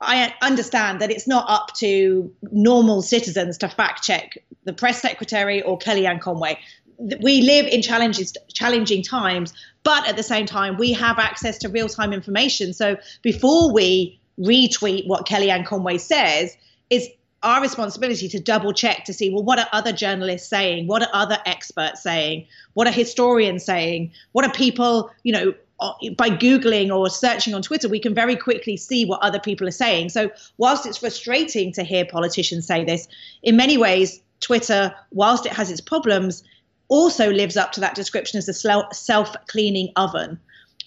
I 0.00 0.34
understand 0.42 1.00
that 1.00 1.10
it's 1.10 1.26
not 1.26 1.46
up 1.48 1.74
to 1.76 2.32
normal 2.50 3.02
citizens 3.02 3.58
to 3.58 3.68
fact 3.68 4.02
check 4.02 4.36
the 4.64 4.72
press 4.72 5.00
secretary 5.00 5.62
or 5.62 5.78
Kellyanne 5.78 6.20
Conway. 6.20 6.58
We 6.98 7.42
live 7.42 7.66
in 7.66 7.82
challenging 7.82 9.02
times, 9.02 9.52
but 9.82 10.08
at 10.08 10.16
the 10.16 10.22
same 10.22 10.46
time, 10.46 10.76
we 10.76 10.92
have 10.92 11.18
access 11.18 11.58
to 11.58 11.68
real 11.68 11.88
time 11.88 12.12
information. 12.12 12.72
So 12.72 12.96
before 13.22 13.72
we 13.72 14.20
retweet 14.38 15.06
what 15.06 15.26
Kellyanne 15.26 15.64
Conway 15.64 15.98
says, 15.98 16.56
is 16.90 17.08
our 17.42 17.60
responsibility 17.62 18.28
to 18.28 18.40
double 18.40 18.72
check 18.72 19.04
to 19.04 19.12
see 19.12 19.30
well 19.30 19.42
what 19.42 19.58
are 19.58 19.68
other 19.72 19.92
journalists 19.92 20.48
saying 20.48 20.86
what 20.86 21.02
are 21.02 21.08
other 21.12 21.38
experts 21.44 22.02
saying 22.02 22.46
what 22.74 22.86
are 22.86 22.92
historians 22.92 23.64
saying 23.64 24.10
what 24.32 24.44
are 24.44 24.52
people 24.52 25.10
you 25.22 25.32
know 25.32 25.54
Uh, 25.78 25.92
by 26.16 26.30
Googling 26.30 26.94
or 26.94 27.10
searching 27.10 27.54
on 27.54 27.60
Twitter, 27.60 27.88
we 27.88 28.00
can 28.00 28.14
very 28.14 28.34
quickly 28.34 28.76
see 28.78 29.04
what 29.04 29.20
other 29.20 29.38
people 29.38 29.68
are 29.68 29.72
saying. 29.72 30.08
So, 30.08 30.30
whilst 30.56 30.86
it's 30.86 30.98
frustrating 30.98 31.72
to 31.72 31.82
hear 31.82 32.06
politicians 32.06 32.66
say 32.66 32.84
this, 32.84 33.06
in 33.42 33.56
many 33.56 33.76
ways, 33.76 34.20
Twitter, 34.40 34.94
whilst 35.12 35.44
it 35.44 35.52
has 35.52 35.70
its 35.70 35.80
problems, 35.80 36.42
also 36.88 37.30
lives 37.30 37.56
up 37.56 37.72
to 37.72 37.80
that 37.80 37.94
description 37.94 38.38
as 38.38 38.48
a 38.48 38.94
self 38.94 39.36
cleaning 39.48 39.92
oven. 39.96 40.38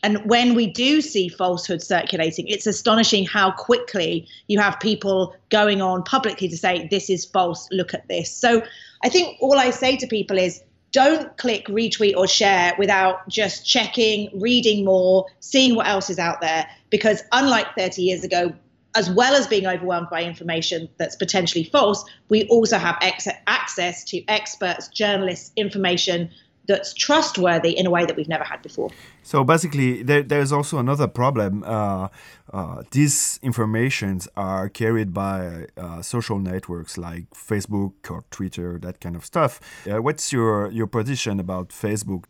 And 0.02 0.26
when 0.26 0.56
we 0.56 0.68
do 0.68 1.02
see 1.02 1.28
falsehood 1.28 1.82
circulating, 1.82 2.48
it's 2.48 2.66
astonishing 2.66 3.26
how 3.26 3.52
quickly 3.52 4.28
you 4.48 4.60
have 4.60 4.80
people 4.80 5.36
going 5.50 5.82
on 5.82 6.04
publicly 6.04 6.48
to 6.48 6.58
say, 6.58 6.88
this 6.90 7.10
is 7.10 7.26
false, 7.26 7.68
look 7.72 7.94
at 7.94 8.08
this. 8.08 8.32
So 8.34 8.64
I 9.04 9.10
think 9.10 9.38
all 9.42 9.58
I 9.58 9.72
say 9.72 9.98
to 9.98 10.08
people 10.08 10.38
is 10.38 10.64
don't 10.92 11.36
click 11.38 11.66
retweet 11.68 12.16
or 12.16 12.28
share 12.28 12.74
without 12.78 13.28
just 13.28 13.66
checking, 13.66 14.30
reading 14.40 14.86
more, 14.86 15.26
seeing 15.40 15.76
what 15.76 15.88
else 15.88 16.10
is 16.10 16.20
out 16.20 16.42
there. 16.42 16.68
Because 16.90 17.22
unlike 17.32 17.68
30 17.78 18.02
years 18.02 18.24
ago, 18.24 18.54
as 18.96 19.10
well 19.10 19.36
as 19.36 19.46
being 19.48 19.68
overwhelmed 19.68 20.08
by 20.10 20.24
information 20.24 20.90
that's 20.98 21.16
potentially 21.16 21.64
false, 21.64 22.04
we 22.30 22.48
also 22.48 22.78
have 22.78 22.98
ex- 23.02 23.28
access 23.48 24.04
to 24.06 24.24
experts, 24.28 24.88
journalists, 24.88 25.52
information 25.56 26.30
that's 26.70 26.94
trustworthy 26.94 27.72
in 27.72 27.86
a 27.88 27.90
way 27.90 28.06
that 28.06 28.16
we've 28.16 28.30
never 28.30 28.44
had 28.44 28.62
before. 28.62 28.92
So 29.24 29.44
basically, 29.44 30.04
there, 30.04 30.24
there's 30.24 30.52
also 30.52 30.78
another 30.78 31.08
problem. 31.08 31.64
Uh, 31.66 32.08
uh, 32.54 32.84
these 32.92 33.40
informations 33.42 34.28
are 34.38 34.70
carried 34.70 35.14
by 35.14 35.66
uh, 35.76 36.02
social 36.02 36.40
networks 36.40 36.98
like 36.98 37.26
Facebook 37.32 37.94
or 38.10 38.24
Twitter, 38.30 38.78
that 38.84 39.02
kind 39.02 39.16
of 39.16 39.26
stuff. 39.26 39.60
Uh, 39.90 40.02
what's 40.02 40.32
your 40.32 40.72
your 40.72 40.88
position 40.88 41.40
about 41.40 41.70
Facebook? 41.70 42.26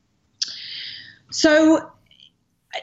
So 1.32 1.92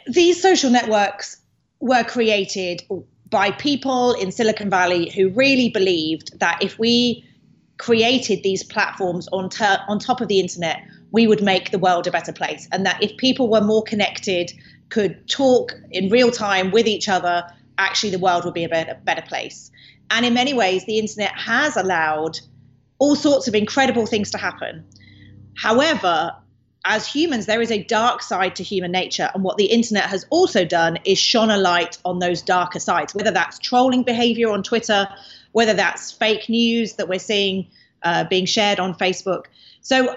these 0.06 0.40
social 0.40 0.70
networks 0.70 1.40
were 1.80 2.04
created 2.04 2.82
by 3.30 3.50
people 3.50 4.12
in 4.12 4.30
Silicon 4.30 4.70
Valley 4.70 5.10
who 5.10 5.30
really 5.30 5.70
believed 5.70 6.38
that 6.38 6.62
if 6.62 6.78
we 6.78 7.24
created 7.78 8.42
these 8.42 8.62
platforms 8.62 9.28
on 9.32 9.48
ter- 9.50 9.82
on 9.88 9.98
top 9.98 10.20
of 10.20 10.28
the 10.28 10.40
internet 10.40 10.78
we 11.16 11.26
would 11.26 11.42
make 11.42 11.70
the 11.70 11.78
world 11.78 12.06
a 12.06 12.10
better 12.10 12.32
place. 12.32 12.68
And 12.72 12.84
that 12.84 13.02
if 13.02 13.16
people 13.16 13.48
were 13.48 13.62
more 13.62 13.82
connected, 13.82 14.52
could 14.90 15.26
talk 15.30 15.72
in 15.90 16.10
real 16.10 16.30
time 16.30 16.70
with 16.70 16.86
each 16.86 17.08
other, 17.08 17.42
actually 17.78 18.10
the 18.10 18.18
world 18.18 18.44
would 18.44 18.52
be 18.52 18.64
a 18.64 18.68
better, 18.68 19.00
better 19.02 19.22
place. 19.22 19.70
And 20.10 20.26
in 20.26 20.34
many 20.34 20.52
ways, 20.52 20.84
the 20.84 20.98
internet 20.98 21.32
has 21.34 21.74
allowed 21.74 22.38
all 22.98 23.16
sorts 23.16 23.48
of 23.48 23.54
incredible 23.54 24.04
things 24.04 24.30
to 24.32 24.38
happen. 24.38 24.84
However, 25.56 26.36
as 26.84 27.06
humans, 27.06 27.46
there 27.46 27.62
is 27.62 27.70
a 27.70 27.82
dark 27.82 28.20
side 28.22 28.54
to 28.56 28.62
human 28.62 28.92
nature. 28.92 29.30
And 29.32 29.42
what 29.42 29.56
the 29.56 29.70
internet 29.78 30.04
has 30.04 30.26
also 30.28 30.66
done 30.66 30.98
is 31.06 31.18
shone 31.18 31.50
a 31.50 31.56
light 31.56 31.96
on 32.04 32.18
those 32.18 32.42
darker 32.42 32.78
sides, 32.78 33.14
whether 33.14 33.30
that's 33.30 33.58
trolling 33.58 34.02
behavior 34.02 34.50
on 34.50 34.62
Twitter, 34.62 35.08
whether 35.52 35.72
that's 35.72 36.12
fake 36.12 36.50
news 36.50 36.96
that 36.96 37.08
we're 37.08 37.18
seeing 37.18 37.68
uh, 38.02 38.24
being 38.24 38.44
shared 38.44 38.78
on 38.78 38.92
Facebook. 38.94 39.46
So 39.80 40.16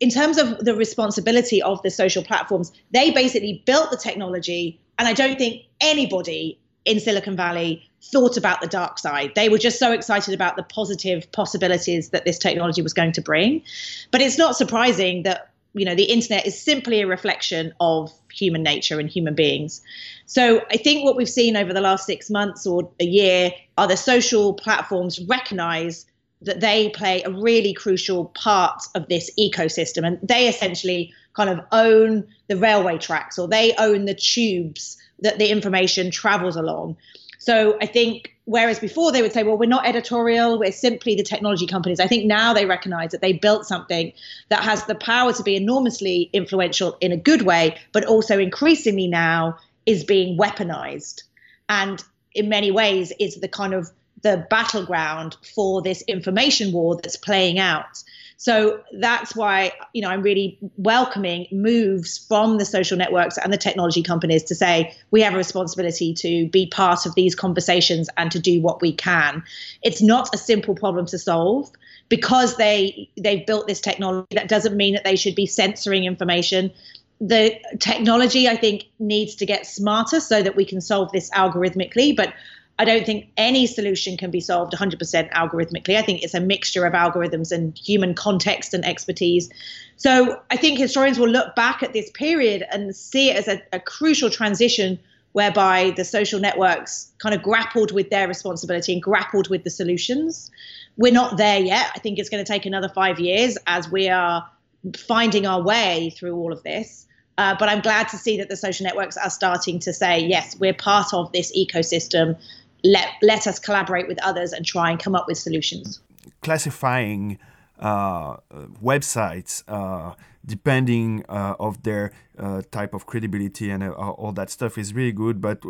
in 0.00 0.10
terms 0.10 0.38
of 0.38 0.58
the 0.58 0.74
responsibility 0.74 1.62
of 1.62 1.82
the 1.82 1.90
social 1.90 2.22
platforms, 2.22 2.72
they 2.92 3.10
basically 3.10 3.62
built 3.66 3.90
the 3.90 3.96
technology. 3.96 4.80
And 4.98 5.08
I 5.08 5.12
don't 5.12 5.38
think 5.38 5.62
anybody 5.80 6.58
in 6.84 7.00
Silicon 7.00 7.36
Valley 7.36 7.82
thought 8.12 8.36
about 8.36 8.60
the 8.60 8.66
dark 8.68 8.98
side. 8.98 9.32
They 9.34 9.48
were 9.48 9.58
just 9.58 9.78
so 9.78 9.92
excited 9.92 10.34
about 10.34 10.56
the 10.56 10.62
positive 10.62 11.30
possibilities 11.32 12.10
that 12.10 12.24
this 12.24 12.38
technology 12.38 12.82
was 12.82 12.92
going 12.92 13.12
to 13.12 13.22
bring. 13.22 13.62
But 14.10 14.20
it's 14.20 14.38
not 14.38 14.56
surprising 14.56 15.24
that 15.24 15.50
you 15.74 15.84
know 15.84 15.94
the 15.94 16.04
internet 16.04 16.46
is 16.46 16.58
simply 16.58 17.02
a 17.02 17.06
reflection 17.06 17.74
of 17.80 18.12
human 18.32 18.62
nature 18.62 18.98
and 18.98 19.10
human 19.10 19.34
beings. 19.34 19.82
So 20.26 20.62
I 20.70 20.76
think 20.76 21.04
what 21.04 21.16
we've 21.16 21.28
seen 21.28 21.56
over 21.56 21.72
the 21.72 21.80
last 21.80 22.06
6 22.06 22.30
months 22.30 22.66
or 22.66 22.90
a 23.00 23.04
year 23.04 23.50
are 23.76 23.86
the 23.86 23.96
social 23.96 24.54
platforms 24.54 25.20
recognize 25.20 26.06
that 26.42 26.60
they 26.60 26.90
play 26.90 27.22
a 27.22 27.30
really 27.30 27.72
crucial 27.72 28.26
part 28.26 28.82
of 28.94 29.08
this 29.08 29.30
ecosystem. 29.38 30.06
And 30.06 30.18
they 30.22 30.48
essentially 30.48 31.12
kind 31.34 31.50
of 31.50 31.60
own 31.72 32.26
the 32.48 32.56
railway 32.56 32.98
tracks 32.98 33.38
or 33.38 33.48
they 33.48 33.74
own 33.76 34.04
the 34.04 34.14
tubes 34.14 34.96
that 35.20 35.38
the 35.38 35.50
information 35.50 36.10
travels 36.10 36.56
along. 36.56 36.96
So 37.38 37.78
I 37.80 37.86
think 37.86 38.36
whereas 38.44 38.78
before 38.78 39.12
they 39.12 39.22
would 39.22 39.32
say, 39.32 39.42
well, 39.42 39.58
we're 39.58 39.68
not 39.68 39.86
editorial, 39.86 40.58
we're 40.58 40.72
simply 40.72 41.14
the 41.14 41.22
technology 41.22 41.66
companies. 41.66 42.00
I 42.00 42.06
think 42.06 42.24
now 42.24 42.54
they 42.54 42.64
recognize 42.64 43.10
that 43.10 43.20
they 43.20 43.34
built 43.34 43.66
something 43.66 44.12
that 44.48 44.62
has 44.62 44.84
the 44.84 44.94
power 44.94 45.32
to 45.32 45.42
be 45.42 45.56
enormously 45.56 46.30
influential 46.32 46.96
in 47.00 47.12
a 47.12 47.16
good 47.16 47.42
way, 47.42 47.76
but 47.92 48.04
also 48.04 48.38
increasingly 48.38 49.08
now 49.08 49.58
is 49.84 50.04
being 50.04 50.38
weaponized. 50.38 51.22
And 51.68 52.02
in 52.32 52.48
many 52.48 52.70
ways 52.70 53.12
is 53.18 53.36
the 53.36 53.48
kind 53.48 53.74
of 53.74 53.90
the 54.22 54.46
battleground 54.50 55.36
for 55.54 55.82
this 55.82 56.02
information 56.02 56.72
war 56.72 56.96
that's 56.96 57.16
playing 57.16 57.58
out. 57.58 58.02
So 58.38 58.80
that's 58.92 59.34
why 59.34 59.72
you 59.94 60.02
know 60.02 60.08
I'm 60.08 60.22
really 60.22 60.58
welcoming 60.76 61.46
moves 61.50 62.18
from 62.18 62.58
the 62.58 62.64
social 62.64 62.98
networks 62.98 63.38
and 63.38 63.52
the 63.52 63.56
technology 63.56 64.02
companies 64.02 64.44
to 64.44 64.54
say 64.54 64.94
we 65.10 65.22
have 65.22 65.34
a 65.34 65.38
responsibility 65.38 66.12
to 66.14 66.48
be 66.48 66.66
part 66.66 67.06
of 67.06 67.14
these 67.14 67.34
conversations 67.34 68.10
and 68.16 68.30
to 68.32 68.38
do 68.38 68.60
what 68.60 68.82
we 68.82 68.92
can. 68.92 69.42
It's 69.82 70.02
not 70.02 70.34
a 70.34 70.38
simple 70.38 70.74
problem 70.74 71.06
to 71.06 71.18
solve 71.18 71.70
because 72.08 72.56
they 72.56 73.08
they've 73.16 73.46
built 73.46 73.66
this 73.66 73.80
technology 73.80 74.26
that 74.32 74.48
doesn't 74.48 74.76
mean 74.76 74.94
that 74.94 75.04
they 75.04 75.16
should 75.16 75.34
be 75.34 75.46
censoring 75.46 76.04
information 76.04 76.72
the 77.20 77.58
technology 77.80 78.46
i 78.46 78.54
think 78.54 78.84
needs 78.98 79.34
to 79.36 79.46
get 79.46 79.66
smarter 79.66 80.20
so 80.20 80.42
that 80.42 80.54
we 80.54 80.64
can 80.64 80.80
solve 80.80 81.10
this 81.12 81.30
algorithmically 81.30 82.14
but 82.14 82.34
I 82.78 82.84
don't 82.84 83.06
think 83.06 83.28
any 83.36 83.66
solution 83.66 84.16
can 84.16 84.30
be 84.30 84.40
solved 84.40 84.74
100% 84.74 85.30
algorithmically. 85.32 85.96
I 85.96 86.02
think 86.02 86.22
it's 86.22 86.34
a 86.34 86.40
mixture 86.40 86.84
of 86.84 86.92
algorithms 86.92 87.50
and 87.50 87.76
human 87.76 88.14
context 88.14 88.74
and 88.74 88.84
expertise. 88.84 89.48
So 89.96 90.40
I 90.50 90.56
think 90.56 90.78
historians 90.78 91.18
will 91.18 91.30
look 91.30 91.54
back 91.54 91.82
at 91.82 91.94
this 91.94 92.10
period 92.10 92.64
and 92.70 92.94
see 92.94 93.30
it 93.30 93.36
as 93.36 93.48
a, 93.48 93.62
a 93.72 93.80
crucial 93.80 94.28
transition 94.28 94.98
whereby 95.32 95.92
the 95.96 96.04
social 96.04 96.40
networks 96.40 97.10
kind 97.18 97.34
of 97.34 97.42
grappled 97.42 97.92
with 97.92 98.10
their 98.10 98.28
responsibility 98.28 98.92
and 98.92 99.02
grappled 99.02 99.48
with 99.48 99.64
the 99.64 99.70
solutions. 99.70 100.50
We're 100.96 101.12
not 101.12 101.36
there 101.36 101.60
yet. 101.60 101.92
I 101.94 101.98
think 101.98 102.18
it's 102.18 102.28
going 102.28 102.44
to 102.44 102.50
take 102.50 102.66
another 102.66 102.88
five 102.88 103.18
years 103.18 103.56
as 103.66 103.90
we 103.90 104.08
are 104.08 104.48
finding 104.96 105.46
our 105.46 105.62
way 105.62 106.10
through 106.16 106.36
all 106.36 106.52
of 106.52 106.62
this. 106.62 107.06
Uh, 107.38 107.54
but 107.58 107.68
I'm 107.68 107.80
glad 107.80 108.08
to 108.08 108.16
see 108.16 108.38
that 108.38 108.48
the 108.48 108.56
social 108.56 108.84
networks 108.84 109.16
are 109.18 109.28
starting 109.28 109.78
to 109.80 109.92
say, 109.92 110.20
yes, 110.20 110.58
we're 110.58 110.72
part 110.72 111.12
of 111.12 111.32
this 111.32 111.54
ecosystem 111.56 112.38
let 112.86 113.08
let 113.22 113.46
us 113.46 113.58
collaborate 113.58 114.08
with 114.08 114.18
others 114.22 114.52
and 114.52 114.64
try 114.64 114.90
and 114.90 114.98
come 114.98 115.14
up 115.14 115.26
with 115.26 115.38
solutions. 115.38 116.00
Classifying 116.42 117.38
uh, 117.78 118.36
websites 118.82 119.62
uh, 119.68 120.14
depending 120.44 121.24
uh, 121.28 121.54
of 121.58 121.82
their 121.82 122.12
uh, 122.38 122.62
type 122.70 122.94
of 122.94 123.06
credibility 123.06 123.70
and 123.70 123.82
uh, 123.82 123.90
all 123.90 124.32
that 124.32 124.48
stuff 124.50 124.78
is 124.78 124.94
really 124.94 125.12
good, 125.12 125.40
but 125.40 125.60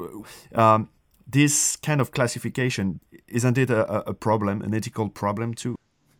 um, 0.55 0.89
this 1.27 1.77
kind 1.77 2.01
of 2.01 2.13
classification 2.13 3.01
isn't 3.29 3.59
it 3.59 3.71
a, 3.71 4.09
a 4.09 4.15
problem, 4.15 4.63
an 4.63 4.75
ethical 4.75 5.09
problem 5.09 5.55
too? 5.55 5.77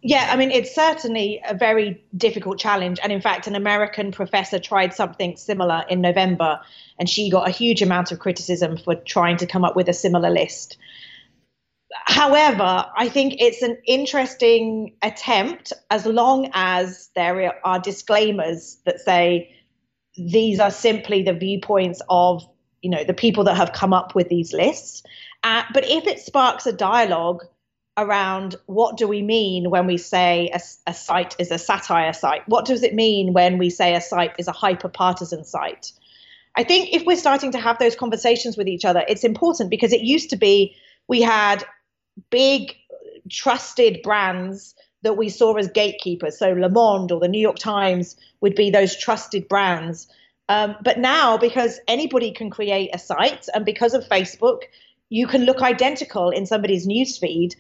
Yeah, 0.09 0.29
I 0.31 0.37
mean, 0.37 0.53
it's 0.53 0.73
certainly 0.73 1.43
a 1.45 1.53
very 1.53 2.01
difficult 2.17 2.61
challenge. 2.61 3.01
And 3.03 3.11
in 3.11 3.21
fact, 3.21 3.49
an 3.49 3.57
American 3.57 4.13
professor 4.13 4.61
tried 4.61 4.95
something 4.95 5.37
similar 5.37 5.85
in 5.89 6.01
November, 6.01 6.61
and 6.97 7.09
she 7.09 7.29
got 7.29 7.49
a 7.49 7.51
huge 7.51 7.83
amount 7.83 8.13
of 8.13 8.21
criticism 8.21 8.77
for 8.77 8.95
trying 8.95 9.37
to 9.39 9.47
come 9.47 9.65
up 9.65 9.75
with 9.75 9.89
a 9.89 9.93
similar 9.93 10.31
list. 10.31 10.77
However, 12.05 12.87
I 12.97 13.09
think 13.09 13.35
it's 13.41 13.63
an 13.63 13.79
interesting 13.85 14.95
attempt 15.03 15.73
as 15.91 16.07
long 16.07 16.51
as 16.55 17.11
there 17.17 17.59
are 17.67 17.81
disclaimers 17.81 18.79
that 18.85 19.01
say 19.01 19.57
these 20.17 20.61
are 20.61 20.71
simply 20.71 21.25
the 21.25 21.33
viewpoints 21.33 22.01
of 22.09 22.49
you 22.81 22.91
know 22.91 23.03
the 23.03 23.13
people 23.13 23.43
that 23.45 23.57
have 23.57 23.73
come 23.73 23.93
up 23.93 24.15
with 24.15 24.29
these 24.29 24.53
lists. 24.53 25.03
Uh, 25.43 25.65
but 25.75 25.85
if 25.85 26.07
it 26.07 26.21
sparks 26.21 26.65
a 26.65 26.73
dialogue 26.73 27.43
around 27.97 28.57
what 28.67 28.97
do 28.97 29.09
we 29.09 29.23
mean 29.23 29.71
when 29.71 29.87
we 29.87 29.97
say 29.97 30.51
a, 30.53 30.61
a, 30.87 30.95
site 30.95 31.35
is 31.39 31.51
a 31.51 31.59
satire 31.59 32.13
site? 32.13 32.47
What 32.47 32.67
does 32.67 32.83
it 32.83 32.95
mean 32.95 33.33
when 33.33 33.59
we 33.59 33.71
say 33.71 33.95
a 33.95 34.01
site 34.01 34.35
is 34.39 34.49
a 34.49 34.53
hyper 34.53 34.89
partisan 34.89 35.45
site? 35.45 35.93
I 36.57 36.65
think 36.65 36.91
if 36.93 37.05
we're 37.05 37.17
starting 37.17 37.53
to 37.53 37.59
have 37.59 37.79
those 37.79 37.97
conversations 37.97 38.57
with 38.57 38.69
each 38.69 38.85
other, 38.85 39.05
it's 39.09 39.25
important 39.25 39.71
because 39.71 39.93
it 39.93 40.01
used 40.03 40.31
to 40.31 40.37
be 40.37 40.77
we 41.09 41.23
had 41.23 41.65
big 42.31 42.75
trusted 43.31 44.03
brands 44.03 44.75
that 45.03 45.17
we 45.17 45.29
saw 45.29 45.55
as 45.55 45.69
gatekeepers. 45.69 46.39
So 46.39 46.53
Le 46.53 46.69
Monde 46.69 47.13
or 47.13 47.21
the 47.21 47.29
New 47.29 47.41
York 47.41 47.59
Times 47.59 48.17
would 48.41 48.55
be 48.55 48.71
those 48.71 48.97
trusted 48.97 49.49
brands. 49.49 50.09
Um, 50.49 50.77
but 50.83 50.99
now, 50.99 51.37
because 51.37 51.81
anybody 51.89 52.33
can 52.33 52.51
create 52.51 52.91
a 52.93 52.99
site, 52.99 53.49
and 53.55 53.65
because 53.65 53.95
of 53.95 54.09
Facebook, 54.09 54.63
you 55.09 55.27
can 55.27 55.45
look 55.45 55.61
identical 55.63 56.31
in 56.31 56.47
somebody's 56.47 56.87
newsfeed 56.87 57.55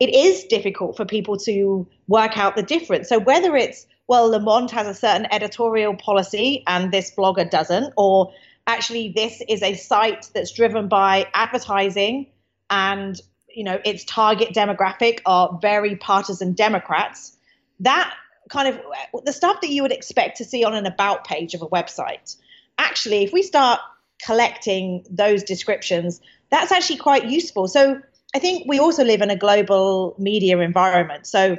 it 0.00 0.14
is 0.14 0.44
difficult 0.44 0.96
for 0.96 1.04
people 1.04 1.36
to 1.38 1.86
work 2.08 2.36
out 2.36 2.56
the 2.56 2.62
difference. 2.62 3.08
So 3.08 3.18
whether 3.18 3.56
it's 3.56 3.86
well, 4.08 4.28
Le 4.28 4.40
Monde 4.40 4.70
has 4.72 4.86
a 4.86 4.94
certain 4.94 5.26
editorial 5.32 5.94
policy 5.96 6.64
and 6.66 6.92
this 6.92 7.12
blogger 7.12 7.48
doesn't, 7.48 7.94
or 7.96 8.32
actually 8.66 9.12
this 9.14 9.42
is 9.48 9.62
a 9.62 9.74
site 9.74 10.28
that's 10.34 10.52
driven 10.52 10.88
by 10.88 11.26
advertising 11.34 12.26
and 12.68 13.20
you 13.48 13.64
know 13.64 13.80
its 13.84 14.04
target 14.04 14.50
demographic 14.50 15.20
are 15.24 15.58
very 15.62 15.96
partisan 15.96 16.52
Democrats. 16.52 17.36
That 17.80 18.12
kind 18.48 18.68
of 18.68 18.80
the 19.24 19.32
stuff 19.32 19.60
that 19.60 19.70
you 19.70 19.82
would 19.82 19.92
expect 19.92 20.38
to 20.38 20.44
see 20.44 20.64
on 20.64 20.74
an 20.74 20.86
about 20.86 21.24
page 21.24 21.54
of 21.54 21.62
a 21.62 21.68
website. 21.68 22.36
Actually, 22.78 23.24
if 23.24 23.32
we 23.32 23.42
start 23.42 23.80
collecting 24.24 25.04
those 25.10 25.42
descriptions, 25.42 26.20
that's 26.50 26.72
actually 26.72 26.98
quite 26.98 27.30
useful. 27.30 27.66
So 27.68 28.00
I 28.34 28.38
think 28.38 28.64
we 28.66 28.78
also 28.78 29.04
live 29.04 29.20
in 29.20 29.30
a 29.30 29.36
global 29.36 30.14
media 30.18 30.58
environment. 30.58 31.26
So 31.26 31.58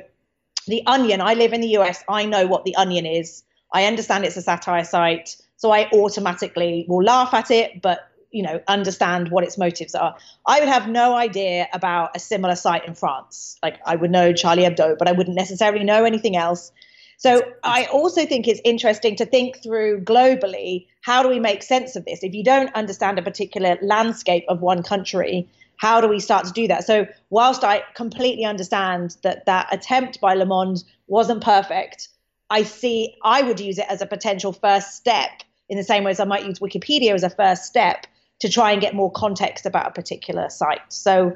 the 0.68 0.84
Onion, 0.86 1.22
I 1.22 1.34
live 1.36 1.54
in 1.54 1.62
the 1.62 1.78
US, 1.78 2.04
I 2.10 2.26
know 2.26 2.48
what 2.48 2.66
the 2.66 2.76
Onion 2.76 3.06
is. 3.06 3.44
I 3.72 3.86
understand 3.86 4.26
it's 4.26 4.38
a 4.38 4.42
satire 4.42 4.84
site, 4.84 5.36
so 5.58 5.72
I 5.72 5.90
automatically 5.92 6.86
will 6.88 7.04
laugh 7.04 7.34
at 7.34 7.52
it, 7.52 7.82
but 7.82 8.00
you 8.32 8.42
know, 8.42 8.60
understand 8.68 9.30
what 9.30 9.44
its 9.44 9.60
motives 9.60 9.94
are. 9.94 10.16
I 10.48 10.60
would 10.60 10.70
have 10.70 10.90
no 10.90 11.16
idea 11.16 11.68
about 11.72 12.16
a 12.16 12.20
similar 12.20 12.56
site 12.56 12.88
in 12.88 12.96
France. 12.96 13.58
Like 13.62 13.80
I 13.86 13.96
would 13.96 14.10
know 14.10 14.34
Charlie 14.34 14.64
Hebdo, 14.64 14.98
but 14.98 15.08
I 15.08 15.12
wouldn't 15.12 15.36
necessarily 15.36 15.84
know 15.84 16.04
anything 16.04 16.36
else. 16.36 16.72
So 17.18 17.42
I 17.64 17.86
also 17.86 18.26
think 18.26 18.48
it's 18.48 18.60
interesting 18.66 19.16
to 19.18 19.26
think 19.26 19.62
through 19.62 20.02
globally 20.02 20.88
how 21.02 21.22
do 21.22 21.30
we 21.30 21.40
make 21.40 21.62
sense 21.62 21.96
of 21.96 22.06
this? 22.06 22.24
If 22.24 22.34
you 22.34 22.44
don't 22.44 22.74
understand 22.74 23.20
a 23.20 23.22
particular 23.22 23.78
landscape 23.84 24.46
of 24.50 24.62
one 24.62 24.82
country, 24.82 25.48
how 25.84 26.00
do 26.00 26.08
we 26.08 26.22
start 26.22 26.46
to 26.46 26.54
do 26.54 26.66
that? 26.66 26.86
So 26.86 27.06
whilst 27.30 27.62
I 27.66 27.84
completely 27.94 28.46
understand 28.46 29.18
that 29.24 29.46
that 29.48 29.68
attempt 29.70 30.22
by 30.22 30.34
Le 30.34 30.46
Monde 30.46 30.82
wasn't 31.08 31.44
perfect, 31.44 32.08
I 32.50 32.64
see 32.64 33.16
I 33.22 33.42
would 33.42 33.60
use 33.60 33.78
it 33.78 33.88
as 33.90 34.02
a 34.02 34.06
potential 34.06 34.54
first 34.54 34.96
step 34.96 35.32
in 35.68 35.78
the 35.78 35.84
same 35.84 36.06
way 36.06 36.12
as 36.12 36.22
I 36.22 36.24
might 36.24 36.46
use 36.46 36.60
Wikipedia 36.60 37.14
as 37.14 37.24
a 37.24 37.30
first 37.30 37.66
step 37.66 38.08
to 38.40 38.48
try 38.48 38.72
and 38.72 38.80
get 38.80 38.96
more 38.96 39.12
context 39.12 39.66
about 39.66 39.86
a 39.86 39.92
particular 39.92 40.50
site. 40.50 40.88
So 40.88 41.36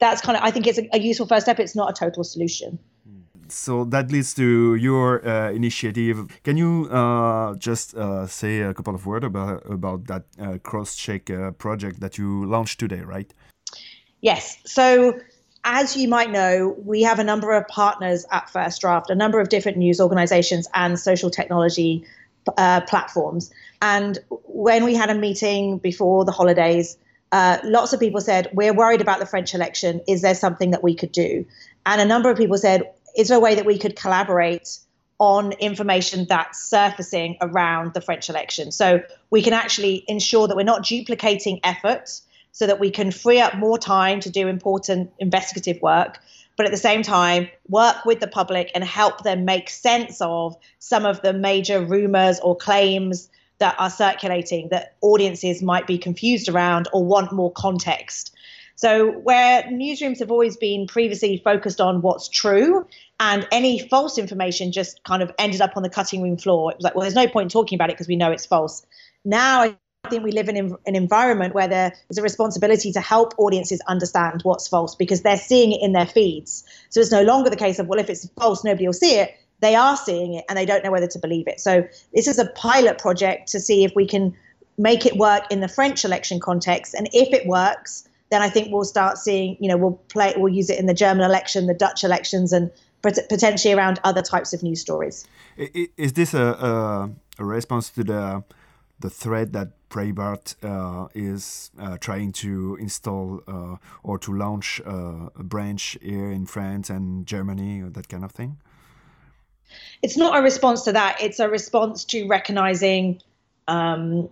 that's 0.00 0.20
kind 0.20 0.36
of, 0.36 0.42
I 0.42 0.50
think 0.50 0.66
it's 0.66 0.78
a, 0.78 0.88
a 0.92 0.98
useful 0.98 1.26
first 1.28 1.46
step. 1.46 1.60
It's 1.60 1.76
not 1.76 1.88
a 1.88 1.94
total 2.04 2.24
solution. 2.24 2.80
So 3.48 3.84
that 3.84 4.10
leads 4.10 4.34
to 4.34 4.74
your 4.74 5.26
uh, 5.26 5.52
initiative. 5.52 6.26
Can 6.42 6.56
you 6.56 6.88
uh, 6.90 7.54
just 7.56 7.94
uh, 7.94 8.26
say 8.26 8.60
a 8.60 8.74
couple 8.74 8.94
of 8.94 9.06
words 9.06 9.26
about 9.26 9.62
about 9.70 10.06
that 10.06 10.24
uh, 10.40 10.58
cross-check 10.62 11.30
uh, 11.30 11.50
project 11.52 12.00
that 12.00 12.18
you 12.18 12.46
launched 12.46 12.80
today, 12.80 13.02
right? 13.02 13.32
Yes. 14.24 14.56
So 14.64 15.20
as 15.64 15.98
you 15.98 16.08
might 16.08 16.30
know, 16.30 16.74
we 16.82 17.02
have 17.02 17.18
a 17.18 17.24
number 17.24 17.52
of 17.52 17.68
partners 17.68 18.24
at 18.32 18.48
First 18.48 18.80
Draft, 18.80 19.10
a 19.10 19.14
number 19.14 19.38
of 19.38 19.50
different 19.50 19.76
news 19.76 20.00
organizations 20.00 20.66
and 20.72 20.98
social 20.98 21.28
technology 21.28 22.06
uh, 22.56 22.80
platforms. 22.88 23.52
And 23.82 24.18
when 24.30 24.82
we 24.82 24.94
had 24.94 25.10
a 25.10 25.14
meeting 25.14 25.76
before 25.76 26.24
the 26.24 26.32
holidays, 26.32 26.96
uh, 27.32 27.58
lots 27.64 27.92
of 27.92 28.00
people 28.00 28.22
said, 28.22 28.48
We're 28.54 28.72
worried 28.72 29.02
about 29.02 29.18
the 29.18 29.26
French 29.26 29.54
election. 29.54 30.00
Is 30.08 30.22
there 30.22 30.34
something 30.34 30.70
that 30.70 30.82
we 30.82 30.94
could 30.94 31.12
do? 31.12 31.44
And 31.84 32.00
a 32.00 32.06
number 32.06 32.30
of 32.30 32.38
people 32.38 32.56
said, 32.56 32.90
Is 33.14 33.28
there 33.28 33.36
a 33.36 33.40
way 33.40 33.56
that 33.56 33.66
we 33.66 33.76
could 33.78 33.94
collaborate 33.94 34.78
on 35.18 35.52
information 35.52 36.24
that's 36.30 36.62
surfacing 36.62 37.36
around 37.42 37.92
the 37.92 38.00
French 38.00 38.30
election? 38.30 38.72
So 38.72 39.02
we 39.28 39.42
can 39.42 39.52
actually 39.52 40.02
ensure 40.08 40.48
that 40.48 40.56
we're 40.56 40.62
not 40.62 40.86
duplicating 40.86 41.60
efforts 41.62 42.22
so 42.54 42.66
that 42.66 42.80
we 42.80 42.90
can 42.90 43.10
free 43.10 43.40
up 43.40 43.54
more 43.54 43.78
time 43.78 44.20
to 44.20 44.30
do 44.30 44.48
important 44.48 45.12
investigative 45.18 45.82
work 45.82 46.18
but 46.56 46.66
at 46.66 46.72
the 46.72 46.78
same 46.78 47.02
time 47.02 47.48
work 47.68 48.04
with 48.04 48.20
the 48.20 48.28
public 48.28 48.70
and 48.74 48.84
help 48.84 49.22
them 49.22 49.44
make 49.44 49.68
sense 49.68 50.20
of 50.20 50.56
some 50.78 51.04
of 51.04 51.20
the 51.22 51.32
major 51.32 51.84
rumors 51.84 52.40
or 52.40 52.56
claims 52.56 53.28
that 53.58 53.76
are 53.78 53.90
circulating 53.90 54.68
that 54.68 54.94
audiences 55.00 55.62
might 55.62 55.86
be 55.86 55.98
confused 55.98 56.48
around 56.48 56.88
or 56.92 57.04
want 57.04 57.32
more 57.32 57.52
context. 57.52 58.34
So, 58.76 59.12
where 59.12 59.62
newsrooms 59.64 60.18
have 60.18 60.32
always 60.32 60.56
been 60.56 60.88
previously 60.88 61.40
focused 61.44 61.80
on 61.80 62.02
what's 62.02 62.28
true, 62.28 62.84
and 63.20 63.46
any 63.52 63.78
false 63.88 64.18
information 64.18 64.72
just 64.72 65.04
kind 65.04 65.22
of 65.22 65.30
ended 65.38 65.60
up 65.60 65.76
on 65.76 65.84
the 65.84 65.88
cutting 65.88 66.22
room 66.22 66.36
floor, 66.36 66.72
it 66.72 66.78
was 66.78 66.84
like, 66.84 66.96
well, 66.96 67.02
there's 67.02 67.14
no 67.14 67.28
point 67.28 67.52
talking 67.52 67.76
about 67.76 67.90
it 67.90 67.92
because 67.92 68.08
we 68.08 68.16
know 68.16 68.32
it's 68.32 68.46
false. 68.46 68.84
Now, 69.24 69.62
I 69.62 69.76
think 70.08 70.24
we 70.24 70.32
live 70.32 70.48
in 70.48 70.56
an 70.56 70.96
environment 70.96 71.54
where 71.54 71.68
there 71.68 71.92
is 72.10 72.18
a 72.18 72.22
responsibility 72.22 72.92
to 72.92 73.00
help 73.00 73.34
audiences 73.38 73.80
understand 73.88 74.42
what's 74.42 74.68
false 74.68 74.94
because 74.94 75.22
they're 75.22 75.36
seeing 75.36 75.72
it 75.72 75.80
in 75.82 75.92
their 75.92 76.06
feeds. 76.06 76.64
So 76.90 77.00
it's 77.00 77.12
no 77.12 77.22
longer 77.22 77.50
the 77.50 77.56
case 77.56 77.78
of, 77.78 77.86
well, 77.86 77.98
if 77.98 78.08
it's 78.10 78.28
false, 78.38 78.64
nobody 78.64 78.86
will 78.86 78.92
see 78.92 79.16
it. 79.16 79.34
They 79.60 79.74
are 79.74 79.96
seeing 79.96 80.34
it 80.34 80.44
and 80.48 80.58
they 80.58 80.66
don't 80.66 80.84
know 80.84 80.90
whether 80.90 81.06
to 81.06 81.18
believe 81.18 81.48
it. 81.48 81.60
So 81.60 81.86
this 82.12 82.26
is 82.26 82.38
a 82.38 82.46
pilot 82.46 82.98
project 82.98 83.48
to 83.52 83.60
see 83.60 83.84
if 83.84 83.92
we 83.94 84.06
can 84.06 84.34
make 84.76 85.06
it 85.06 85.16
work 85.16 85.44
in 85.50 85.60
the 85.60 85.68
French 85.68 86.04
election 86.04 86.40
context. 86.40 86.94
And 86.94 87.08
if 87.12 87.32
it 87.32 87.46
works, 87.46 88.08
then 88.30 88.42
I 88.42 88.50
think 88.50 88.72
we'll 88.72 88.84
start 88.84 89.18
seeing, 89.18 89.56
you 89.60 89.68
know, 89.68 89.76
we'll 89.76 90.00
play, 90.08 90.34
we'll 90.36 90.52
use 90.52 90.70
it 90.70 90.78
in 90.78 90.86
the 90.86 90.94
German 90.94 91.24
election, 91.24 91.66
the 91.66 91.74
Dutch 91.74 92.04
elections, 92.04 92.52
and 92.52 92.70
potentially 93.02 93.72
around 93.72 94.00
other 94.02 94.22
types 94.22 94.52
of 94.52 94.62
news 94.62 94.80
stories. 94.80 95.26
Is 95.56 96.14
this 96.14 96.34
a, 96.34 96.42
a, 96.42 97.10
a 97.38 97.44
response 97.44 97.90
to 97.90 98.02
the 98.02 98.42
the 99.04 99.10
threat 99.10 99.52
that 99.52 99.68
Breitbart 99.90 100.54
uh, 100.64 101.08
is 101.14 101.70
uh, 101.78 101.98
trying 101.98 102.32
to 102.32 102.78
install 102.80 103.42
uh, 103.46 103.76
or 104.02 104.18
to 104.20 104.32
launch 104.32 104.80
uh, 104.86 105.28
a 105.38 105.42
branch 105.42 105.98
here 106.00 106.30
in 106.30 106.46
France 106.46 106.88
and 106.88 107.26
Germany, 107.26 107.82
or 107.82 107.90
that 107.90 108.08
kind 108.08 108.24
of 108.24 108.32
thing? 108.32 108.56
It's 110.00 110.16
not 110.16 110.38
a 110.38 110.42
response 110.42 110.84
to 110.84 110.92
that. 110.92 111.18
It's 111.20 111.38
a 111.38 111.50
response 111.50 112.06
to 112.06 112.26
recognizing 112.28 113.20
um, 113.68 114.30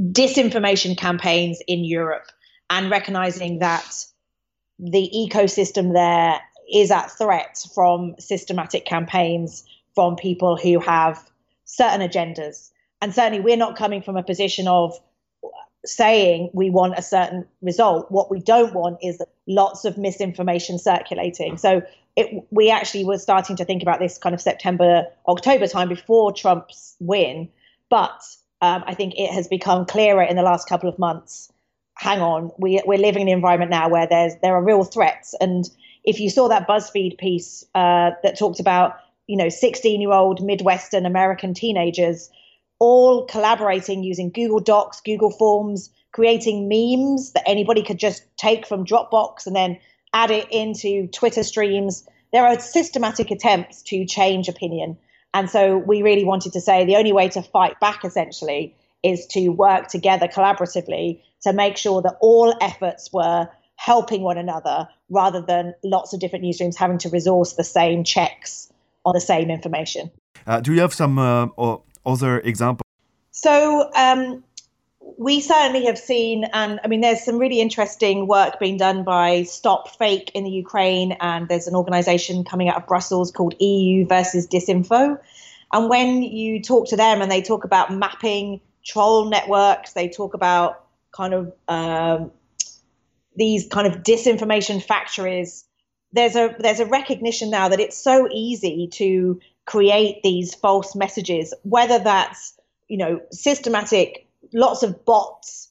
disinformation 0.00 0.96
campaigns 0.96 1.60
in 1.66 1.84
Europe 1.84 2.28
and 2.70 2.90
recognizing 2.90 3.58
that 3.58 4.06
the 4.78 5.10
ecosystem 5.14 5.92
there 5.92 6.40
is 6.72 6.90
at 6.90 7.10
threat 7.10 7.62
from 7.74 8.14
systematic 8.18 8.86
campaigns 8.86 9.64
from 9.94 10.16
people 10.16 10.56
who 10.56 10.80
have 10.80 11.30
certain 11.66 12.00
agendas 12.00 12.70
and 13.00 13.14
certainly 13.14 13.40
we're 13.40 13.56
not 13.56 13.76
coming 13.76 14.02
from 14.02 14.16
a 14.16 14.22
position 14.22 14.68
of 14.68 14.98
saying 15.84 16.50
we 16.52 16.70
want 16.70 16.94
a 16.96 17.02
certain 17.02 17.46
result. 17.62 18.10
What 18.10 18.30
we 18.30 18.40
don't 18.40 18.74
want 18.74 18.98
is 19.02 19.22
lots 19.46 19.84
of 19.84 19.96
misinformation 19.96 20.78
circulating. 20.78 21.56
So 21.56 21.82
it, 22.16 22.46
we 22.50 22.70
actually 22.70 23.04
were 23.04 23.18
starting 23.18 23.56
to 23.56 23.64
think 23.64 23.82
about 23.82 24.00
this 24.00 24.18
kind 24.18 24.34
of 24.34 24.40
September, 24.40 25.04
October 25.28 25.66
time 25.66 25.88
before 25.88 26.32
Trump's 26.32 26.96
win. 26.98 27.48
But 27.88 28.20
um, 28.62 28.82
I 28.86 28.94
think 28.94 29.14
it 29.16 29.30
has 29.30 29.48
become 29.48 29.86
clearer 29.86 30.22
in 30.22 30.36
the 30.36 30.42
last 30.42 30.68
couple 30.68 30.88
of 30.88 30.98
months. 30.98 31.52
Hang 31.94 32.20
on, 32.20 32.50
we, 32.58 32.82
we're 32.84 32.98
living 32.98 33.22
in 33.22 33.28
an 33.28 33.34
environment 33.34 33.70
now 33.70 33.88
where 33.88 34.06
there's 34.06 34.34
there 34.42 34.54
are 34.54 34.62
real 34.62 34.84
threats. 34.84 35.34
And 35.40 35.64
if 36.04 36.20
you 36.20 36.28
saw 36.28 36.48
that 36.48 36.68
BuzzFeed 36.68 37.18
piece 37.18 37.64
uh, 37.74 38.10
that 38.22 38.38
talked 38.38 38.60
about, 38.60 38.96
you 39.26 39.36
know, 39.36 39.48
16 39.48 40.00
year 40.00 40.12
old 40.12 40.44
Midwestern 40.44 41.06
American 41.06 41.54
teenagers 41.54 42.30
all 42.78 43.24
collaborating 43.26 44.02
using 44.02 44.30
Google 44.30 44.60
Docs, 44.60 45.00
Google 45.00 45.30
Forms, 45.30 45.90
creating 46.12 46.68
memes 46.68 47.32
that 47.32 47.42
anybody 47.46 47.82
could 47.82 47.98
just 47.98 48.24
take 48.36 48.66
from 48.66 48.84
Dropbox 48.84 49.46
and 49.46 49.54
then 49.54 49.78
add 50.12 50.30
it 50.30 50.46
into 50.50 51.08
Twitter 51.08 51.42
streams. 51.42 52.06
There 52.32 52.46
are 52.46 52.58
systematic 52.58 53.30
attempts 53.30 53.82
to 53.82 54.04
change 54.06 54.48
opinion. 54.48 54.96
And 55.34 55.50
so 55.50 55.76
we 55.76 56.02
really 56.02 56.24
wanted 56.24 56.52
to 56.54 56.60
say 56.60 56.84
the 56.84 56.96
only 56.96 57.12
way 57.12 57.28
to 57.28 57.42
fight 57.42 57.78
back 57.80 58.04
essentially 58.04 58.74
is 59.02 59.26
to 59.26 59.50
work 59.50 59.88
together 59.88 60.26
collaboratively 60.26 61.20
to 61.42 61.52
make 61.52 61.76
sure 61.76 62.00
that 62.02 62.16
all 62.20 62.54
efforts 62.60 63.12
were 63.12 63.48
helping 63.76 64.22
one 64.22 64.38
another 64.38 64.88
rather 65.10 65.40
than 65.40 65.74
lots 65.84 66.14
of 66.14 66.20
different 66.20 66.44
newsrooms 66.44 66.76
having 66.76 66.98
to 66.98 67.10
resource 67.10 67.52
the 67.52 67.64
same 67.64 68.02
checks 68.02 68.72
on 69.04 69.12
the 69.14 69.20
same 69.20 69.50
information. 69.50 70.10
Uh, 70.46 70.60
do 70.60 70.72
you 70.72 70.80
have 70.80 70.94
some 70.94 71.18
uh, 71.18 71.46
or 71.56 71.82
other 72.06 72.38
examples? 72.38 72.86
So 73.32 73.90
um, 73.94 74.42
we 75.18 75.40
certainly 75.40 75.84
have 75.86 75.98
seen, 75.98 76.44
and 76.52 76.80
I 76.82 76.88
mean, 76.88 77.00
there's 77.00 77.24
some 77.24 77.38
really 77.38 77.60
interesting 77.60 78.26
work 78.26 78.58
being 78.58 78.76
done 78.76 79.04
by 79.04 79.42
Stop 79.42 79.96
Fake 79.96 80.30
in 80.34 80.44
the 80.44 80.50
Ukraine, 80.50 81.12
and 81.20 81.48
there's 81.48 81.66
an 81.66 81.74
organization 81.74 82.44
coming 82.44 82.68
out 82.68 82.76
of 82.76 82.86
Brussels 82.86 83.30
called 83.30 83.54
EU 83.60 84.06
versus 84.06 84.46
Disinfo. 84.46 85.18
And 85.72 85.90
when 85.90 86.22
you 86.22 86.62
talk 86.62 86.88
to 86.88 86.96
them 86.96 87.20
and 87.20 87.30
they 87.30 87.42
talk 87.42 87.64
about 87.64 87.92
mapping 87.92 88.60
troll 88.84 89.28
networks, 89.28 89.92
they 89.92 90.08
talk 90.08 90.34
about 90.34 90.84
kind 91.12 91.34
of 91.34 91.52
um, 91.68 92.30
these 93.36 93.66
kind 93.68 93.86
of 93.86 94.02
disinformation 94.02 94.82
factories. 94.82 95.64
There's 96.12 96.36
a 96.36 96.54
there's 96.58 96.80
a 96.80 96.86
recognition 96.86 97.50
now 97.50 97.68
that 97.68 97.80
it's 97.80 97.98
so 97.98 98.28
easy 98.30 98.88
to 98.92 99.40
create 99.66 100.22
these 100.22 100.54
false 100.54 100.94
messages, 100.94 101.52
whether 101.62 101.98
that's 101.98 102.56
you 102.88 102.96
know 102.96 103.20
systematic, 103.30 104.26
lots 104.52 104.82
of 104.82 105.04
bots, 105.04 105.70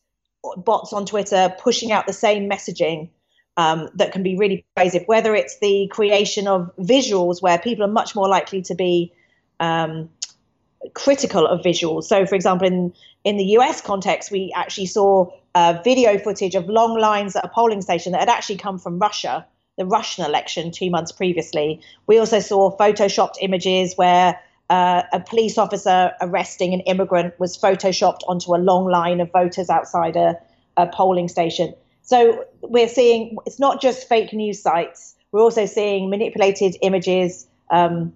bots 0.57 0.93
on 0.93 1.05
Twitter 1.05 1.55
pushing 1.59 1.91
out 1.91 2.05
the 2.05 2.13
same 2.13 2.49
messaging 2.49 3.09
um, 3.57 3.89
that 3.95 4.11
can 4.11 4.21
be 4.21 4.35
really 4.35 4.65
pervasive. 4.75 5.03
Whether 5.07 5.33
it's 5.33 5.59
the 5.59 5.87
creation 5.91 6.47
of 6.47 6.71
visuals 6.77 7.41
where 7.41 7.57
people 7.57 7.85
are 7.85 7.91
much 7.91 8.15
more 8.15 8.27
likely 8.27 8.61
to 8.63 8.75
be 8.75 9.13
um, 9.59 10.09
critical 10.93 11.47
of 11.47 11.61
visuals. 11.61 12.03
So, 12.03 12.25
for 12.25 12.35
example, 12.35 12.67
in 12.67 12.93
in 13.23 13.37
the 13.37 13.45
US 13.57 13.81
context, 13.81 14.29
we 14.29 14.53
actually 14.55 14.85
saw 14.85 15.31
uh, 15.55 15.79
video 15.83 16.17
footage 16.19 16.53
of 16.55 16.67
long 16.67 16.99
lines 16.99 17.35
at 17.35 17.45
a 17.45 17.47
polling 17.47 17.81
station 17.81 18.11
that 18.11 18.19
had 18.19 18.29
actually 18.29 18.57
come 18.57 18.77
from 18.77 18.99
Russia, 18.99 19.47
the 19.77 19.85
Russian 19.85 20.25
election 20.25 20.71
two 20.71 20.89
months 20.89 21.11
previously. 21.11 21.81
We 22.07 22.17
also 22.17 22.39
saw 22.39 22.75
photoshopped 22.77 23.35
images 23.41 23.95
where 23.95 24.39
uh, 24.69 25.03
a 25.13 25.19
police 25.19 25.57
officer 25.57 26.13
arresting 26.21 26.73
an 26.73 26.79
immigrant 26.81 27.39
was 27.39 27.57
photoshopped 27.57 28.21
onto 28.27 28.55
a 28.55 28.57
long 28.57 28.85
line 28.85 29.19
of 29.19 29.31
voters 29.31 29.69
outside 29.69 30.15
a, 30.15 30.39
a 30.77 30.87
polling 30.87 31.27
station. 31.27 31.73
So 32.01 32.45
we're 32.61 32.87
seeing 32.87 33.37
it's 33.45 33.59
not 33.59 33.81
just 33.81 34.07
fake 34.07 34.33
news 34.33 34.61
sites. 34.61 35.15
We're 35.31 35.41
also 35.41 35.65
seeing 35.65 36.09
manipulated 36.09 36.77
images, 36.81 37.47
um, 37.69 38.13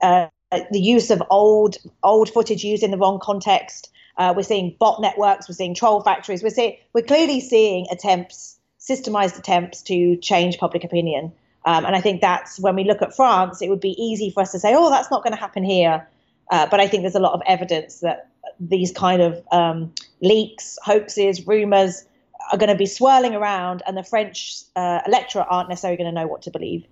uh, 0.00 0.26
the 0.50 0.80
use 0.80 1.10
of 1.10 1.22
old 1.30 1.76
old 2.02 2.28
footage 2.30 2.64
used 2.64 2.82
in 2.82 2.90
the 2.90 2.98
wrong 2.98 3.20
context. 3.22 3.90
Uh, 4.16 4.32
we're 4.36 4.42
seeing 4.42 4.74
bot 4.78 5.00
networks. 5.00 5.48
We're 5.48 5.54
seeing 5.54 5.74
troll 5.74 6.00
factories. 6.02 6.42
We're 6.42 6.50
seeing 6.50 6.76
we're 6.92 7.02
clearly 7.02 7.40
seeing 7.40 7.86
attempts, 7.90 8.58
systemized 8.86 9.38
attempts 9.38 9.82
to 9.82 10.16
change 10.16 10.58
public 10.58 10.84
opinion. 10.84 11.32
Um, 11.64 11.86
and 11.86 11.96
I 11.96 12.00
think 12.00 12.20
that's 12.20 12.60
when 12.60 12.76
we 12.76 12.84
look 12.84 13.00
at 13.00 13.16
France, 13.16 13.62
it 13.62 13.68
would 13.70 13.80
be 13.80 13.96
easy 14.02 14.30
for 14.30 14.42
us 14.42 14.52
to 14.52 14.58
say, 14.58 14.74
oh, 14.74 14.90
that's 14.90 15.10
not 15.10 15.22
going 15.22 15.32
to 15.32 15.40
happen 15.40 15.64
here. 15.64 16.06
Uh, 16.50 16.66
but 16.70 16.80
I 16.80 16.86
think 16.86 17.02
there's 17.02 17.14
a 17.14 17.20
lot 17.20 17.32
of 17.32 17.40
evidence 17.46 18.00
that 18.00 18.28
these 18.60 18.92
kind 18.92 19.22
of 19.22 19.42
um, 19.50 19.92
leaks, 20.20 20.78
hoaxes, 20.82 21.46
rumors 21.46 22.04
are 22.52 22.58
going 22.58 22.68
to 22.68 22.74
be 22.74 22.86
swirling 22.86 23.34
around, 23.34 23.82
and 23.86 23.96
the 23.96 24.04
French 24.04 24.62
uh, 24.76 25.00
electorate 25.06 25.46
aren't 25.48 25.70
necessarily 25.70 25.96
going 25.96 26.14
to 26.14 26.20
know 26.20 26.26
what 26.26 26.42
to 26.42 26.50
believe. 26.50 26.84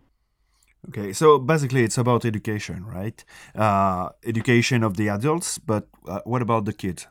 Okay, 0.89 1.13
so 1.13 1.39
basically 1.39 1.85
it's 1.85 1.99
about 1.99 2.25
education, 2.25 2.85
right? 2.87 3.23
Uh, 3.55 4.09
education 4.25 4.83
of 4.83 4.97
the 4.97 5.09
adults, 5.09 5.59
but 5.59 5.87
uh, 6.09 6.21
what 6.25 6.43
about 6.43 6.65
the 6.65 6.73
kids? 6.73 7.07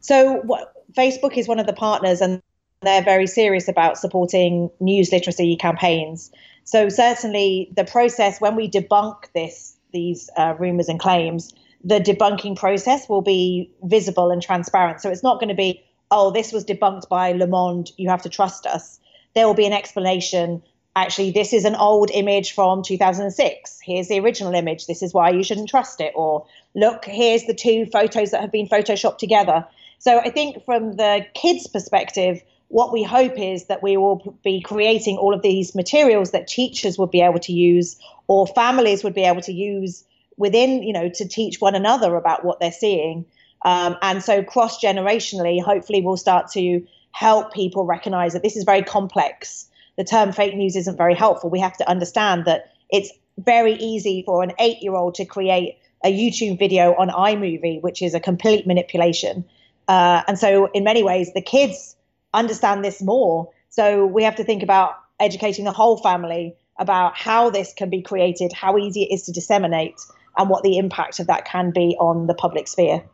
So, 0.00 0.36
what, 0.36 0.72
Facebook 0.92 1.36
is 1.36 1.48
one 1.48 1.58
of 1.58 1.66
the 1.66 1.72
partners, 1.72 2.20
and 2.20 2.40
they're 2.82 3.02
very 3.02 3.26
serious 3.26 3.68
about 3.68 3.98
supporting 3.98 4.70
news 4.80 5.10
literacy 5.12 5.56
campaigns. 5.56 6.30
So 6.64 6.88
certainly 6.88 7.72
the 7.74 7.84
process 7.84 8.40
when 8.40 8.56
we 8.56 8.70
debunk 8.70 9.24
this 9.34 9.76
these 9.92 10.28
uh, 10.36 10.54
rumors 10.58 10.88
and 10.88 11.00
claims, 11.00 11.54
the 11.82 11.98
debunking 11.98 12.56
process 12.56 13.08
will 13.08 13.22
be 13.22 13.70
visible 13.82 14.30
and 14.30 14.42
transparent. 14.42 15.00
So 15.00 15.10
it's 15.10 15.22
not 15.22 15.40
going 15.40 15.48
to 15.48 15.54
be, 15.54 15.82
oh, 16.10 16.30
this 16.30 16.52
was 16.52 16.64
debunked 16.64 17.08
by 17.08 17.32
Le 17.32 17.46
Monde, 17.46 17.90
you 17.96 18.10
have 18.10 18.22
to 18.22 18.28
trust 18.28 18.66
us. 18.66 19.00
There 19.34 19.46
will 19.46 19.54
be 19.54 19.66
an 19.66 19.72
explanation. 19.72 20.62
Actually, 20.94 21.30
this 21.30 21.52
is 21.52 21.64
an 21.64 21.76
old 21.76 22.10
image 22.10 22.52
from 22.52 22.82
2006. 22.82 23.80
Here's 23.82 24.08
the 24.08 24.18
original 24.20 24.54
image. 24.54 24.86
This 24.86 25.02
is 25.02 25.14
why 25.14 25.30
you 25.30 25.42
shouldn't 25.42 25.68
trust 25.68 26.00
it. 26.00 26.12
Or 26.14 26.46
look, 26.74 27.04
here's 27.04 27.44
the 27.44 27.54
two 27.54 27.86
photos 27.86 28.32
that 28.32 28.40
have 28.40 28.52
been 28.52 28.68
photoshopped 28.68 29.18
together. 29.18 29.66
So 29.98 30.18
I 30.18 30.30
think 30.30 30.64
from 30.64 30.96
the 30.96 31.24
kids' 31.34 31.66
perspective, 31.66 32.42
what 32.68 32.92
we 32.92 33.02
hope 33.02 33.38
is 33.38 33.66
that 33.66 33.82
we 33.82 33.96
will 33.96 34.36
be 34.44 34.60
creating 34.60 35.16
all 35.16 35.34
of 35.34 35.42
these 35.42 35.74
materials 35.74 36.30
that 36.32 36.46
teachers 36.46 36.98
would 36.98 37.10
be 37.10 37.22
able 37.22 37.40
to 37.40 37.52
use 37.52 37.98
or 38.26 38.46
families 38.46 39.02
would 39.02 39.14
be 39.14 39.24
able 39.24 39.40
to 39.42 39.52
use 39.52 40.04
within, 40.36 40.82
you 40.82 40.92
know, 40.92 41.08
to 41.08 41.26
teach 41.26 41.60
one 41.60 41.74
another 41.74 42.14
about 42.14 42.44
what 42.44 42.60
they're 42.60 42.70
seeing. 42.70 43.24
Um, 43.64 43.96
and 44.02 44.22
so 44.22 44.42
cross 44.42 44.80
generationally, 44.80 45.60
hopefully, 45.62 46.02
we'll 46.02 46.16
start 46.16 46.50
to 46.52 46.86
help 47.10 47.52
people 47.52 47.84
recognize 47.84 48.34
that 48.34 48.42
this 48.42 48.56
is 48.56 48.64
very 48.64 48.82
complex. 48.82 49.66
The 49.96 50.04
term 50.04 50.32
fake 50.32 50.54
news 50.54 50.76
isn't 50.76 50.96
very 50.96 51.14
helpful. 51.14 51.50
We 51.50 51.60
have 51.60 51.76
to 51.78 51.88
understand 51.88 52.44
that 52.44 52.70
it's 52.90 53.10
very 53.38 53.74
easy 53.74 54.22
for 54.24 54.42
an 54.42 54.52
eight 54.58 54.82
year 54.82 54.94
old 54.94 55.14
to 55.16 55.24
create 55.24 55.78
a 56.04 56.12
YouTube 56.12 56.58
video 56.58 56.94
on 56.94 57.08
iMovie, 57.08 57.82
which 57.82 58.02
is 58.02 58.14
a 58.14 58.20
complete 58.20 58.66
manipulation. 58.66 59.44
Uh, 59.88 60.22
and 60.28 60.38
so, 60.38 60.66
in 60.66 60.84
many 60.84 61.02
ways, 61.02 61.32
the 61.32 61.42
kids 61.42 61.96
understand 62.34 62.84
this 62.84 63.02
more. 63.02 63.50
So 63.68 64.06
we 64.06 64.24
have 64.24 64.36
to 64.36 64.44
think 64.44 64.62
about 64.62 64.94
educating 65.20 65.64
the 65.64 65.72
whole 65.72 65.96
family 65.96 66.56
about 66.78 67.16
how 67.16 67.50
this 67.50 67.74
can 67.74 67.90
be 67.90 68.02
created, 68.02 68.52
how 68.52 68.78
easy 68.78 69.02
it 69.02 69.14
is 69.14 69.24
to 69.24 69.32
disseminate, 69.32 70.00
and 70.36 70.48
what 70.48 70.62
the 70.62 70.78
impact 70.78 71.18
of 71.18 71.26
that 71.26 71.44
can 71.44 71.72
be 71.72 71.96
on 71.98 72.26
the 72.26 72.34
public 72.34 72.68
sphere. 72.68 73.04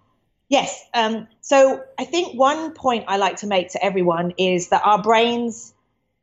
Yes. 0.49 0.85
Um, 0.93 1.27
so 1.41 1.83
I 1.99 2.05
think 2.05 2.39
one 2.39 2.73
point 2.73 3.07
I 3.09 3.17
like 3.17 3.37
to 3.37 3.47
make 3.47 3.71
to 3.71 3.83
everyone 3.83 4.35
is 4.37 4.69
that 4.69 4.83
our 4.85 5.01
brains 5.01 5.73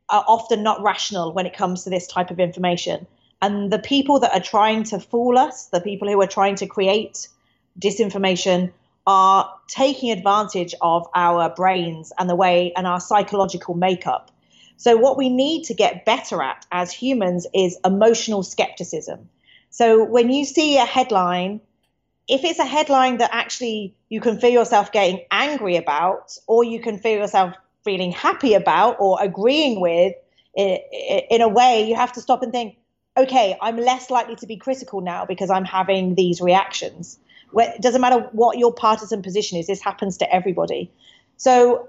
are 0.08 0.24
often 0.28 0.62
not 0.62 0.82
rational 0.82 1.32
when 1.32 1.46
it 1.46 1.56
comes 1.56 1.84
to 1.84 1.90
this 1.90 2.06
type 2.06 2.30
of 2.30 2.38
information. 2.38 3.06
And 3.40 3.72
the 3.72 3.78
people 3.80 4.20
that 4.20 4.32
are 4.32 4.40
trying 4.40 4.84
to 4.84 5.00
fool 5.00 5.36
us, 5.36 5.66
the 5.66 5.80
people 5.80 6.08
who 6.08 6.20
are 6.22 6.28
trying 6.28 6.54
to 6.56 6.66
create 6.66 7.28
disinformation, 7.80 8.72
are 9.06 9.52
taking 9.66 10.10
advantage 10.10 10.74
of 10.80 11.06
our 11.14 11.50
brains 11.50 12.12
and 12.18 12.28
the 12.28 12.36
way 12.36 12.72
and 12.76 12.86
our 12.86 13.00
psychological 13.00 13.74
makeup. 13.74 14.30
So, 14.76 14.96
what 14.96 15.16
we 15.16 15.28
need 15.28 15.64
to 15.64 15.74
get 15.74 16.04
better 16.04 16.42
at 16.42 16.66
as 16.72 16.92
humans 16.92 17.46
is 17.54 17.78
emotional 17.84 18.42
skepticism. 18.42 19.28
So, 19.70 20.04
when 20.04 20.30
you 20.30 20.44
see 20.44 20.76
a 20.76 20.84
headline, 20.84 21.60
if 22.28 22.44
it's 22.44 22.58
a 22.58 22.64
headline 22.64 23.18
that 23.18 23.30
actually 23.32 23.94
you 24.08 24.20
can 24.20 24.38
feel 24.38 24.50
yourself 24.50 24.92
getting 24.92 25.24
angry 25.30 25.76
about, 25.76 26.36
or 26.46 26.64
you 26.64 26.80
can 26.80 26.98
feel 26.98 27.18
yourself 27.18 27.54
feeling 27.84 28.12
happy 28.12 28.54
about 28.54 28.96
or 29.00 29.18
agreeing 29.20 29.80
with, 29.80 30.14
in 30.54 31.40
a 31.40 31.48
way, 31.48 31.88
you 31.88 31.96
have 31.96 32.12
to 32.12 32.20
stop 32.20 32.42
and 32.42 32.52
think, 32.52 32.76
okay, 33.16 33.56
I'm 33.60 33.76
less 33.76 34.10
likely 34.10 34.36
to 34.36 34.46
be 34.46 34.56
critical 34.56 35.00
now 35.00 35.26
because 35.26 35.50
I'm 35.50 35.64
having 35.64 36.14
these 36.14 36.40
reactions 36.40 37.18
it 37.54 37.82
doesn't 37.82 38.00
matter 38.00 38.28
what 38.32 38.58
your 38.58 38.72
partisan 38.72 39.22
position 39.22 39.58
is. 39.58 39.66
This 39.66 39.82
happens 39.82 40.16
to 40.18 40.34
everybody. 40.34 40.90
So 41.36 41.88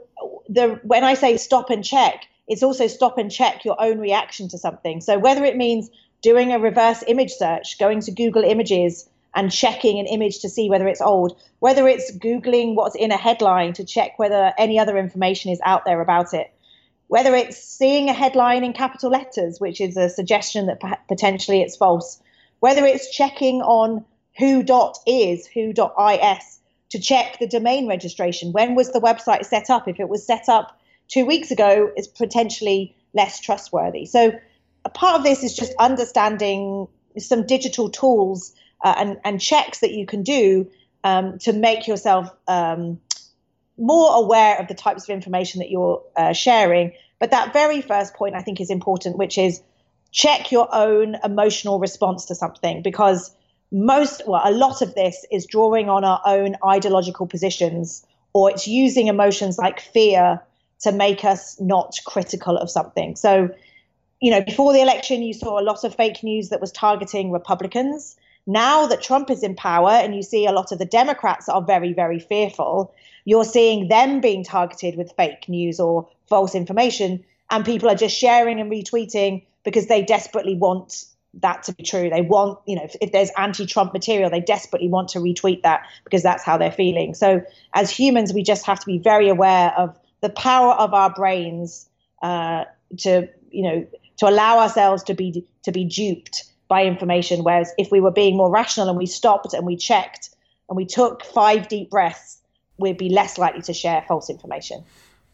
the 0.50 0.80
when 0.84 1.04
I 1.04 1.14
say 1.14 1.38
stop 1.38 1.70
and 1.70 1.84
check, 1.84 2.28
it's 2.48 2.64
also 2.64 2.88
stop 2.88 3.18
and 3.18 3.32
check 3.32 3.66
your 3.66 3.82
own 3.82 4.00
reaction 4.00 4.48
to 4.50 4.58
something. 4.58 5.02
So 5.02 5.18
whether 5.20 5.44
it 5.44 5.56
means 5.56 5.90
doing 6.22 6.52
a 6.52 6.60
reverse 6.60 7.04
image 7.08 7.32
search, 7.32 7.78
going 7.80 8.02
to 8.02 8.12
Google 8.12 8.44
Images 8.44 9.08
and 9.36 9.52
checking 9.52 10.00
an 10.00 10.06
image 10.06 10.40
to 10.40 10.50
see 10.50 10.70
whether 10.70 10.88
it's 10.88 11.02
old, 11.02 11.38
whether 11.60 11.88
it's 11.88 12.16
Googling 12.18 12.76
what's 12.76 12.96
in 12.96 13.12
a 13.12 13.18
headline 13.18 13.74
to 13.74 13.84
check 13.84 14.18
whether 14.18 14.54
any 14.58 14.80
other 14.80 14.98
information 14.98 15.52
is 15.52 15.60
out 15.66 15.86
there 15.86 16.02
about 16.02 16.34
it, 16.34 16.52
whether 17.08 17.36
it's 17.36 17.58
seeing 17.58 18.10
a 18.10 18.14
headline 18.14 18.64
in 18.64 18.74
capital 18.74 19.10
letters, 19.10 19.60
which 19.60 19.82
is 19.82 19.98
a 19.98 20.10
suggestion 20.10 20.68
that 20.68 21.08
potentially 21.08 21.62
it's 21.62 21.76
false, 21.76 22.22
whether 22.60 22.86
it's 22.86 23.14
checking 23.16 23.62
on 23.62 24.06
who.is, 24.38 25.48
who.is 25.48 26.60
to 26.90 27.00
check 27.00 27.40
the 27.40 27.48
domain 27.48 27.88
registration. 27.88 28.52
When 28.52 28.76
was 28.76 28.92
the 28.92 29.00
website 29.00 29.46
set 29.46 29.70
up? 29.70 29.88
If 29.88 30.00
it 30.00 30.10
was 30.10 30.26
set 30.26 30.48
up 30.48 30.80
two 31.08 31.26
weeks 31.26 31.52
ago, 31.52 31.92
it's 31.96 32.08
potentially 32.08 32.96
less 33.14 33.40
trustworthy. 33.40 34.06
So 34.06 34.34
a 34.86 34.90
part 34.90 35.16
of 35.16 35.24
this 35.24 35.44
is 35.44 35.56
just 35.56 35.74
understanding 35.80 36.88
some 37.18 37.46
digital 37.46 37.90
tools 37.90 38.54
uh, 38.84 38.94
and, 38.98 39.18
and 39.24 39.40
checks 39.40 39.80
that 39.80 39.92
you 39.92 40.06
can 40.06 40.24
do 40.24 40.70
um, 41.04 41.38
to 41.40 41.54
make 41.54 41.88
yourself 41.88 42.30
um, 42.48 43.00
more 43.78 44.16
aware 44.16 44.60
of 44.60 44.68
the 44.68 44.74
types 44.74 45.04
of 45.04 45.10
information 45.10 45.60
that 45.60 45.70
you're 45.70 46.04
uh, 46.16 46.34
sharing. 46.34 46.94
But 47.20 47.32
that 47.32 47.54
very 47.54 47.82
first 47.82 48.14
point 48.14 48.36
I 48.36 48.42
think 48.42 48.60
is 48.60 48.70
important, 48.70 49.18
which 49.18 49.38
is 49.38 49.62
check 50.12 50.52
your 50.52 50.68
own 50.74 51.18
emotional 51.24 51.80
response 51.80 52.26
to 52.26 52.36
something 52.36 52.82
because 52.82 53.36
most, 53.74 54.22
well, 54.28 54.42
a 54.46 54.52
lot 54.52 54.82
of 54.82 54.94
this 54.94 55.26
is 55.32 55.46
drawing 55.48 55.90
on 55.90 56.04
our 56.04 56.22
own 56.26 56.56
ideological 56.64 57.26
positions, 57.26 58.06
or 58.32 58.52
it's 58.52 58.68
using 58.68 59.08
emotions 59.08 59.58
like 59.58 59.82
fear 59.82 60.40
to 60.82 60.92
make 60.92 61.26
us 61.26 61.60
not 61.60 61.98
critical 62.06 62.56
of 62.56 62.70
something. 62.70 63.16
So, 63.16 63.50
you 64.22 64.32
know, 64.32 64.42
before 64.42 64.74
the 64.74 64.82
election, 64.82 65.24
you 65.24 65.34
saw 65.34 65.60
a 65.60 65.64
lot 65.64 65.84
of 65.84 65.96
fake 65.96 66.24
news 66.24 66.50
that 66.50 66.62
was 66.62 66.72
targeting 66.72 67.32
Republicans. 67.32 68.16
Now 68.46 68.86
that 68.88 69.02
Trump 69.02 69.32
is 69.32 69.42
in 69.42 69.56
power 69.56 69.90
and 69.90 70.16
you 70.16 70.22
see 70.22 70.46
a 70.46 70.52
lot 70.52 70.72
of 70.72 70.78
the 70.78 70.86
Democrats 70.86 71.50
are 71.50 71.62
very, 71.62 71.94
very 71.94 72.20
fearful, 72.20 72.94
you're 73.26 73.46
seeing 73.46 73.88
them 73.88 74.22
being 74.22 74.44
targeted 74.44 74.98
with 74.98 75.14
fake 75.14 75.50
news 75.50 75.80
or 75.80 76.08
false 76.28 76.54
information. 76.54 77.24
And 77.50 77.66
people 77.66 77.90
are 77.90 77.96
just 77.96 78.16
sharing 78.16 78.60
and 78.60 78.72
retweeting 78.72 79.44
because 79.64 79.88
they 79.88 80.04
desperately 80.04 80.56
want 80.56 81.06
that 81.36 81.64
to 81.64 81.74
be 81.74 81.84
true. 81.84 82.10
They 82.10 82.22
want, 82.22 82.60
you 82.66 82.76
know, 82.76 82.84
if, 82.84 82.96
if 83.02 83.12
there's 83.12 83.32
anti 83.38 83.66
Trump 83.66 83.94
material, 83.94 84.30
they 84.30 84.40
desperately 84.40 84.88
want 84.88 85.10
to 85.10 85.20
retweet 85.20 85.64
that 85.64 85.86
because 86.04 86.24
that's 86.24 86.44
how 86.44 86.58
they're 86.58 86.72
feeling. 86.72 87.14
So, 87.14 87.42
as 87.74 87.90
humans, 87.90 88.34
we 88.34 88.44
just 88.44 88.66
have 88.66 88.80
to 88.80 88.86
be 88.86 88.98
very 88.98 89.30
aware 89.30 89.74
of 89.78 89.98
the 90.22 90.30
power 90.30 90.74
of 90.74 90.94
our 90.94 91.10
brains 91.10 91.90
uh, 92.22 92.66
to, 93.00 93.28
you 93.52 93.64
know, 93.64 93.88
to 94.18 94.30
allow 94.30 94.60
ourselves 94.60 95.04
to 95.04 95.14
be 95.14 95.46
to 95.64 95.72
be 95.72 95.86
duped 95.86 96.46
by 96.68 96.86
information. 96.86 97.44
Whereas 97.44 97.74
if 97.78 97.92
we 97.92 98.00
were 98.00 98.12
being 98.12 98.38
more 98.38 98.52
rational 98.52 98.90
and 98.90 98.98
we 98.98 99.06
stopped 99.06 99.54
and 99.54 99.66
we 99.66 99.76
checked 99.76 100.30
and 100.70 100.78
we 100.78 100.86
took 100.86 101.26
five 101.26 101.68
deep 101.68 101.90
breaths, 101.90 102.42
we'd 102.78 102.98
be 102.98 103.10
less 103.10 103.38
likely 103.38 103.62
to 103.64 103.74
share 103.74 104.04
false 104.08 104.30
information. 104.30 104.84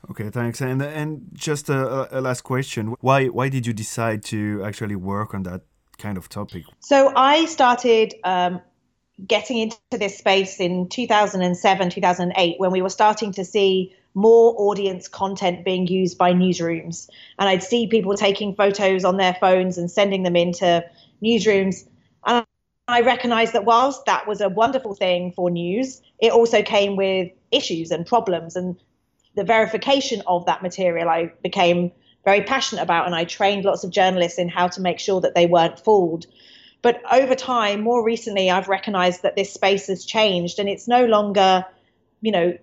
Okay, 0.09 0.29
thanks. 0.29 0.61
And 0.61 0.81
and 0.81 1.27
just 1.33 1.69
a, 1.69 2.17
a, 2.17 2.21
last 2.21 2.41
question: 2.41 2.95
Why 3.01 3.27
why 3.27 3.49
did 3.49 3.67
you 3.67 3.73
decide 3.73 4.23
to 4.25 4.63
actually 4.63 4.95
work 4.95 5.33
on 5.33 5.43
that 5.43 5.61
kind 5.99 6.17
of 6.17 6.29
topic? 6.29 6.63
So 6.79 7.13
I 7.15 7.45
started 7.45 8.15
um, 8.23 8.61
getting 9.25 9.59
into 9.59 9.77
this 9.91 10.17
space 10.17 10.59
in 10.59 10.89
2007, 10.89 11.89
2008, 11.89 12.55
when 12.59 12.71
we 12.71 12.81
were 12.81 12.89
starting 12.89 13.33
to 13.33 13.45
see 13.45 13.95
more 14.15 14.55
audience 14.57 15.07
content 15.07 15.63
being 15.63 15.87
used 15.87 16.17
by 16.17 16.33
newsrooms. 16.33 17.09
And 17.37 17.47
I'd 17.47 17.63
see 17.63 17.87
people 17.87 18.15
taking 18.15 18.55
photos 18.55 19.05
on 19.05 19.17
their 19.17 19.35
phones 19.39 19.77
and 19.77 19.89
sending 19.89 20.23
them 20.23 20.35
into 20.35 20.83
newsrooms. 21.23 21.87
And 22.25 22.45
I 22.87 23.01
recognized 23.01 23.53
that 23.53 23.65
whilst 23.65 24.05
that 24.05 24.27
was 24.27 24.41
a 24.41 24.49
wonderful 24.49 24.95
thing 24.95 25.31
for 25.33 25.51
news, 25.51 26.01
it 26.17 26.31
also 26.31 26.63
came 26.63 26.95
with 26.95 27.31
issues 27.51 27.91
and 27.91 28.05
problems. 28.05 28.55
And 28.55 28.77
the 29.35 29.43
verification 29.43 30.23
of 30.25 30.47
that 30.47 30.63
material 30.63 31.07
I 31.07 31.31
became 31.43 31.91
very 32.25 32.41
passionate 32.41 32.81
about. 32.81 33.05
And 33.05 33.15
I 33.15 33.23
trained 33.23 33.65
lots 33.65 33.83
of 33.83 33.91
journalists 33.91 34.39
in 34.39 34.49
how 34.49 34.67
to 34.69 34.81
make 34.81 34.99
sure 34.99 35.21
that 35.21 35.35
they 35.35 35.45
weren't 35.45 35.79
fooled. 35.79 36.25
But 36.81 37.01
over 37.11 37.35
time, 37.35 37.81
more 37.81 38.03
recently, 38.03 38.49
I've 38.49 38.67
recognized 38.67 39.23
that 39.23 39.35
this 39.35 39.53
space 39.53 39.87
has 39.87 40.05
changed 40.05 40.59
and 40.59 40.69
it's 40.69 40.87
no 40.87 41.05
longer, 41.05 41.65
you 42.21 42.31
know, 42.31 42.57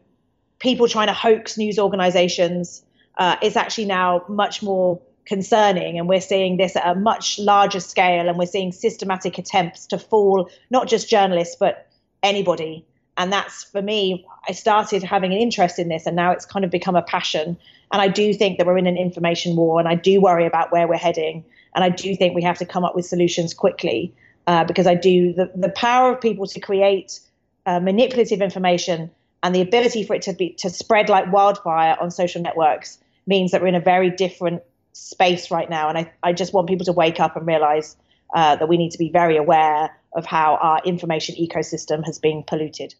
people 0.58 0.88
trying 0.88 1.08
to 1.08 1.12
hoax 1.12 1.58
news 1.58 1.78
organizations. 1.78 2.82
Uh, 3.18 3.36
it's 3.42 3.56
actually 3.56 3.86
now 3.86 4.24
much 4.28 4.62
more 4.62 5.00
concerning. 5.26 5.98
And 5.98 6.08
we're 6.08 6.20
seeing 6.20 6.56
this 6.56 6.76
at 6.76 6.86
a 6.86 6.98
much 6.98 7.38
larger 7.38 7.80
scale. 7.80 8.28
And 8.28 8.38
we're 8.38 8.46
seeing 8.46 8.72
systematic 8.72 9.38
attempts 9.38 9.86
to 9.88 9.98
fool 9.98 10.48
not 10.70 10.88
just 10.88 11.10
journalists, 11.10 11.56
but 11.58 11.88
anybody. 12.22 12.86
And 13.16 13.32
that's 13.32 13.64
for 13.64 13.82
me, 13.82 14.26
I 14.48 14.52
started 14.52 15.02
having 15.02 15.32
an 15.32 15.38
interest 15.38 15.78
in 15.78 15.88
this 15.88 16.06
and 16.06 16.16
now 16.16 16.32
it's 16.32 16.44
kind 16.44 16.64
of 16.64 16.70
become 16.70 16.96
a 16.96 17.02
passion. 17.02 17.56
And 17.92 18.02
I 18.02 18.08
do 18.08 18.34
think 18.34 18.58
that 18.58 18.66
we're 18.66 18.78
in 18.78 18.86
an 18.86 18.96
information 18.96 19.56
war 19.56 19.80
and 19.80 19.88
I 19.88 19.94
do 19.94 20.20
worry 20.20 20.46
about 20.46 20.72
where 20.72 20.86
we're 20.86 20.96
heading. 20.96 21.44
And 21.74 21.84
I 21.84 21.88
do 21.88 22.14
think 22.16 22.34
we 22.34 22.42
have 22.42 22.58
to 22.58 22.66
come 22.66 22.84
up 22.84 22.94
with 22.94 23.06
solutions 23.06 23.54
quickly 23.54 24.14
uh, 24.46 24.64
because 24.64 24.86
I 24.86 24.94
do 24.94 25.32
the, 25.32 25.50
the 25.54 25.70
power 25.70 26.12
of 26.12 26.20
people 26.20 26.46
to 26.46 26.60
create 26.60 27.20
uh, 27.64 27.80
manipulative 27.80 28.40
information 28.40 29.10
and 29.42 29.54
the 29.54 29.60
ability 29.60 30.04
for 30.04 30.14
it 30.14 30.22
to 30.22 30.32
be 30.32 30.50
to 30.58 30.70
spread 30.70 31.08
like 31.08 31.32
wildfire 31.32 31.96
on 32.00 32.10
social 32.10 32.42
networks 32.42 32.98
means 33.26 33.50
that 33.50 33.60
we're 33.60 33.68
in 33.68 33.74
a 33.74 33.80
very 33.80 34.10
different 34.10 34.62
space 34.92 35.50
right 35.50 35.68
now. 35.68 35.88
And 35.88 35.98
I, 35.98 36.12
I 36.22 36.32
just 36.32 36.52
want 36.52 36.68
people 36.68 36.86
to 36.86 36.92
wake 36.92 37.20
up 37.20 37.36
and 37.36 37.46
realize 37.46 37.96
uh, 38.34 38.56
that 38.56 38.68
we 38.68 38.76
need 38.76 38.90
to 38.92 38.98
be 38.98 39.10
very 39.10 39.36
aware 39.36 39.94
of 40.14 40.24
how 40.24 40.56
our 40.56 40.80
information 40.84 41.34
ecosystem 41.36 42.04
has 42.04 42.18
been 42.18 42.42
polluted. 42.42 42.94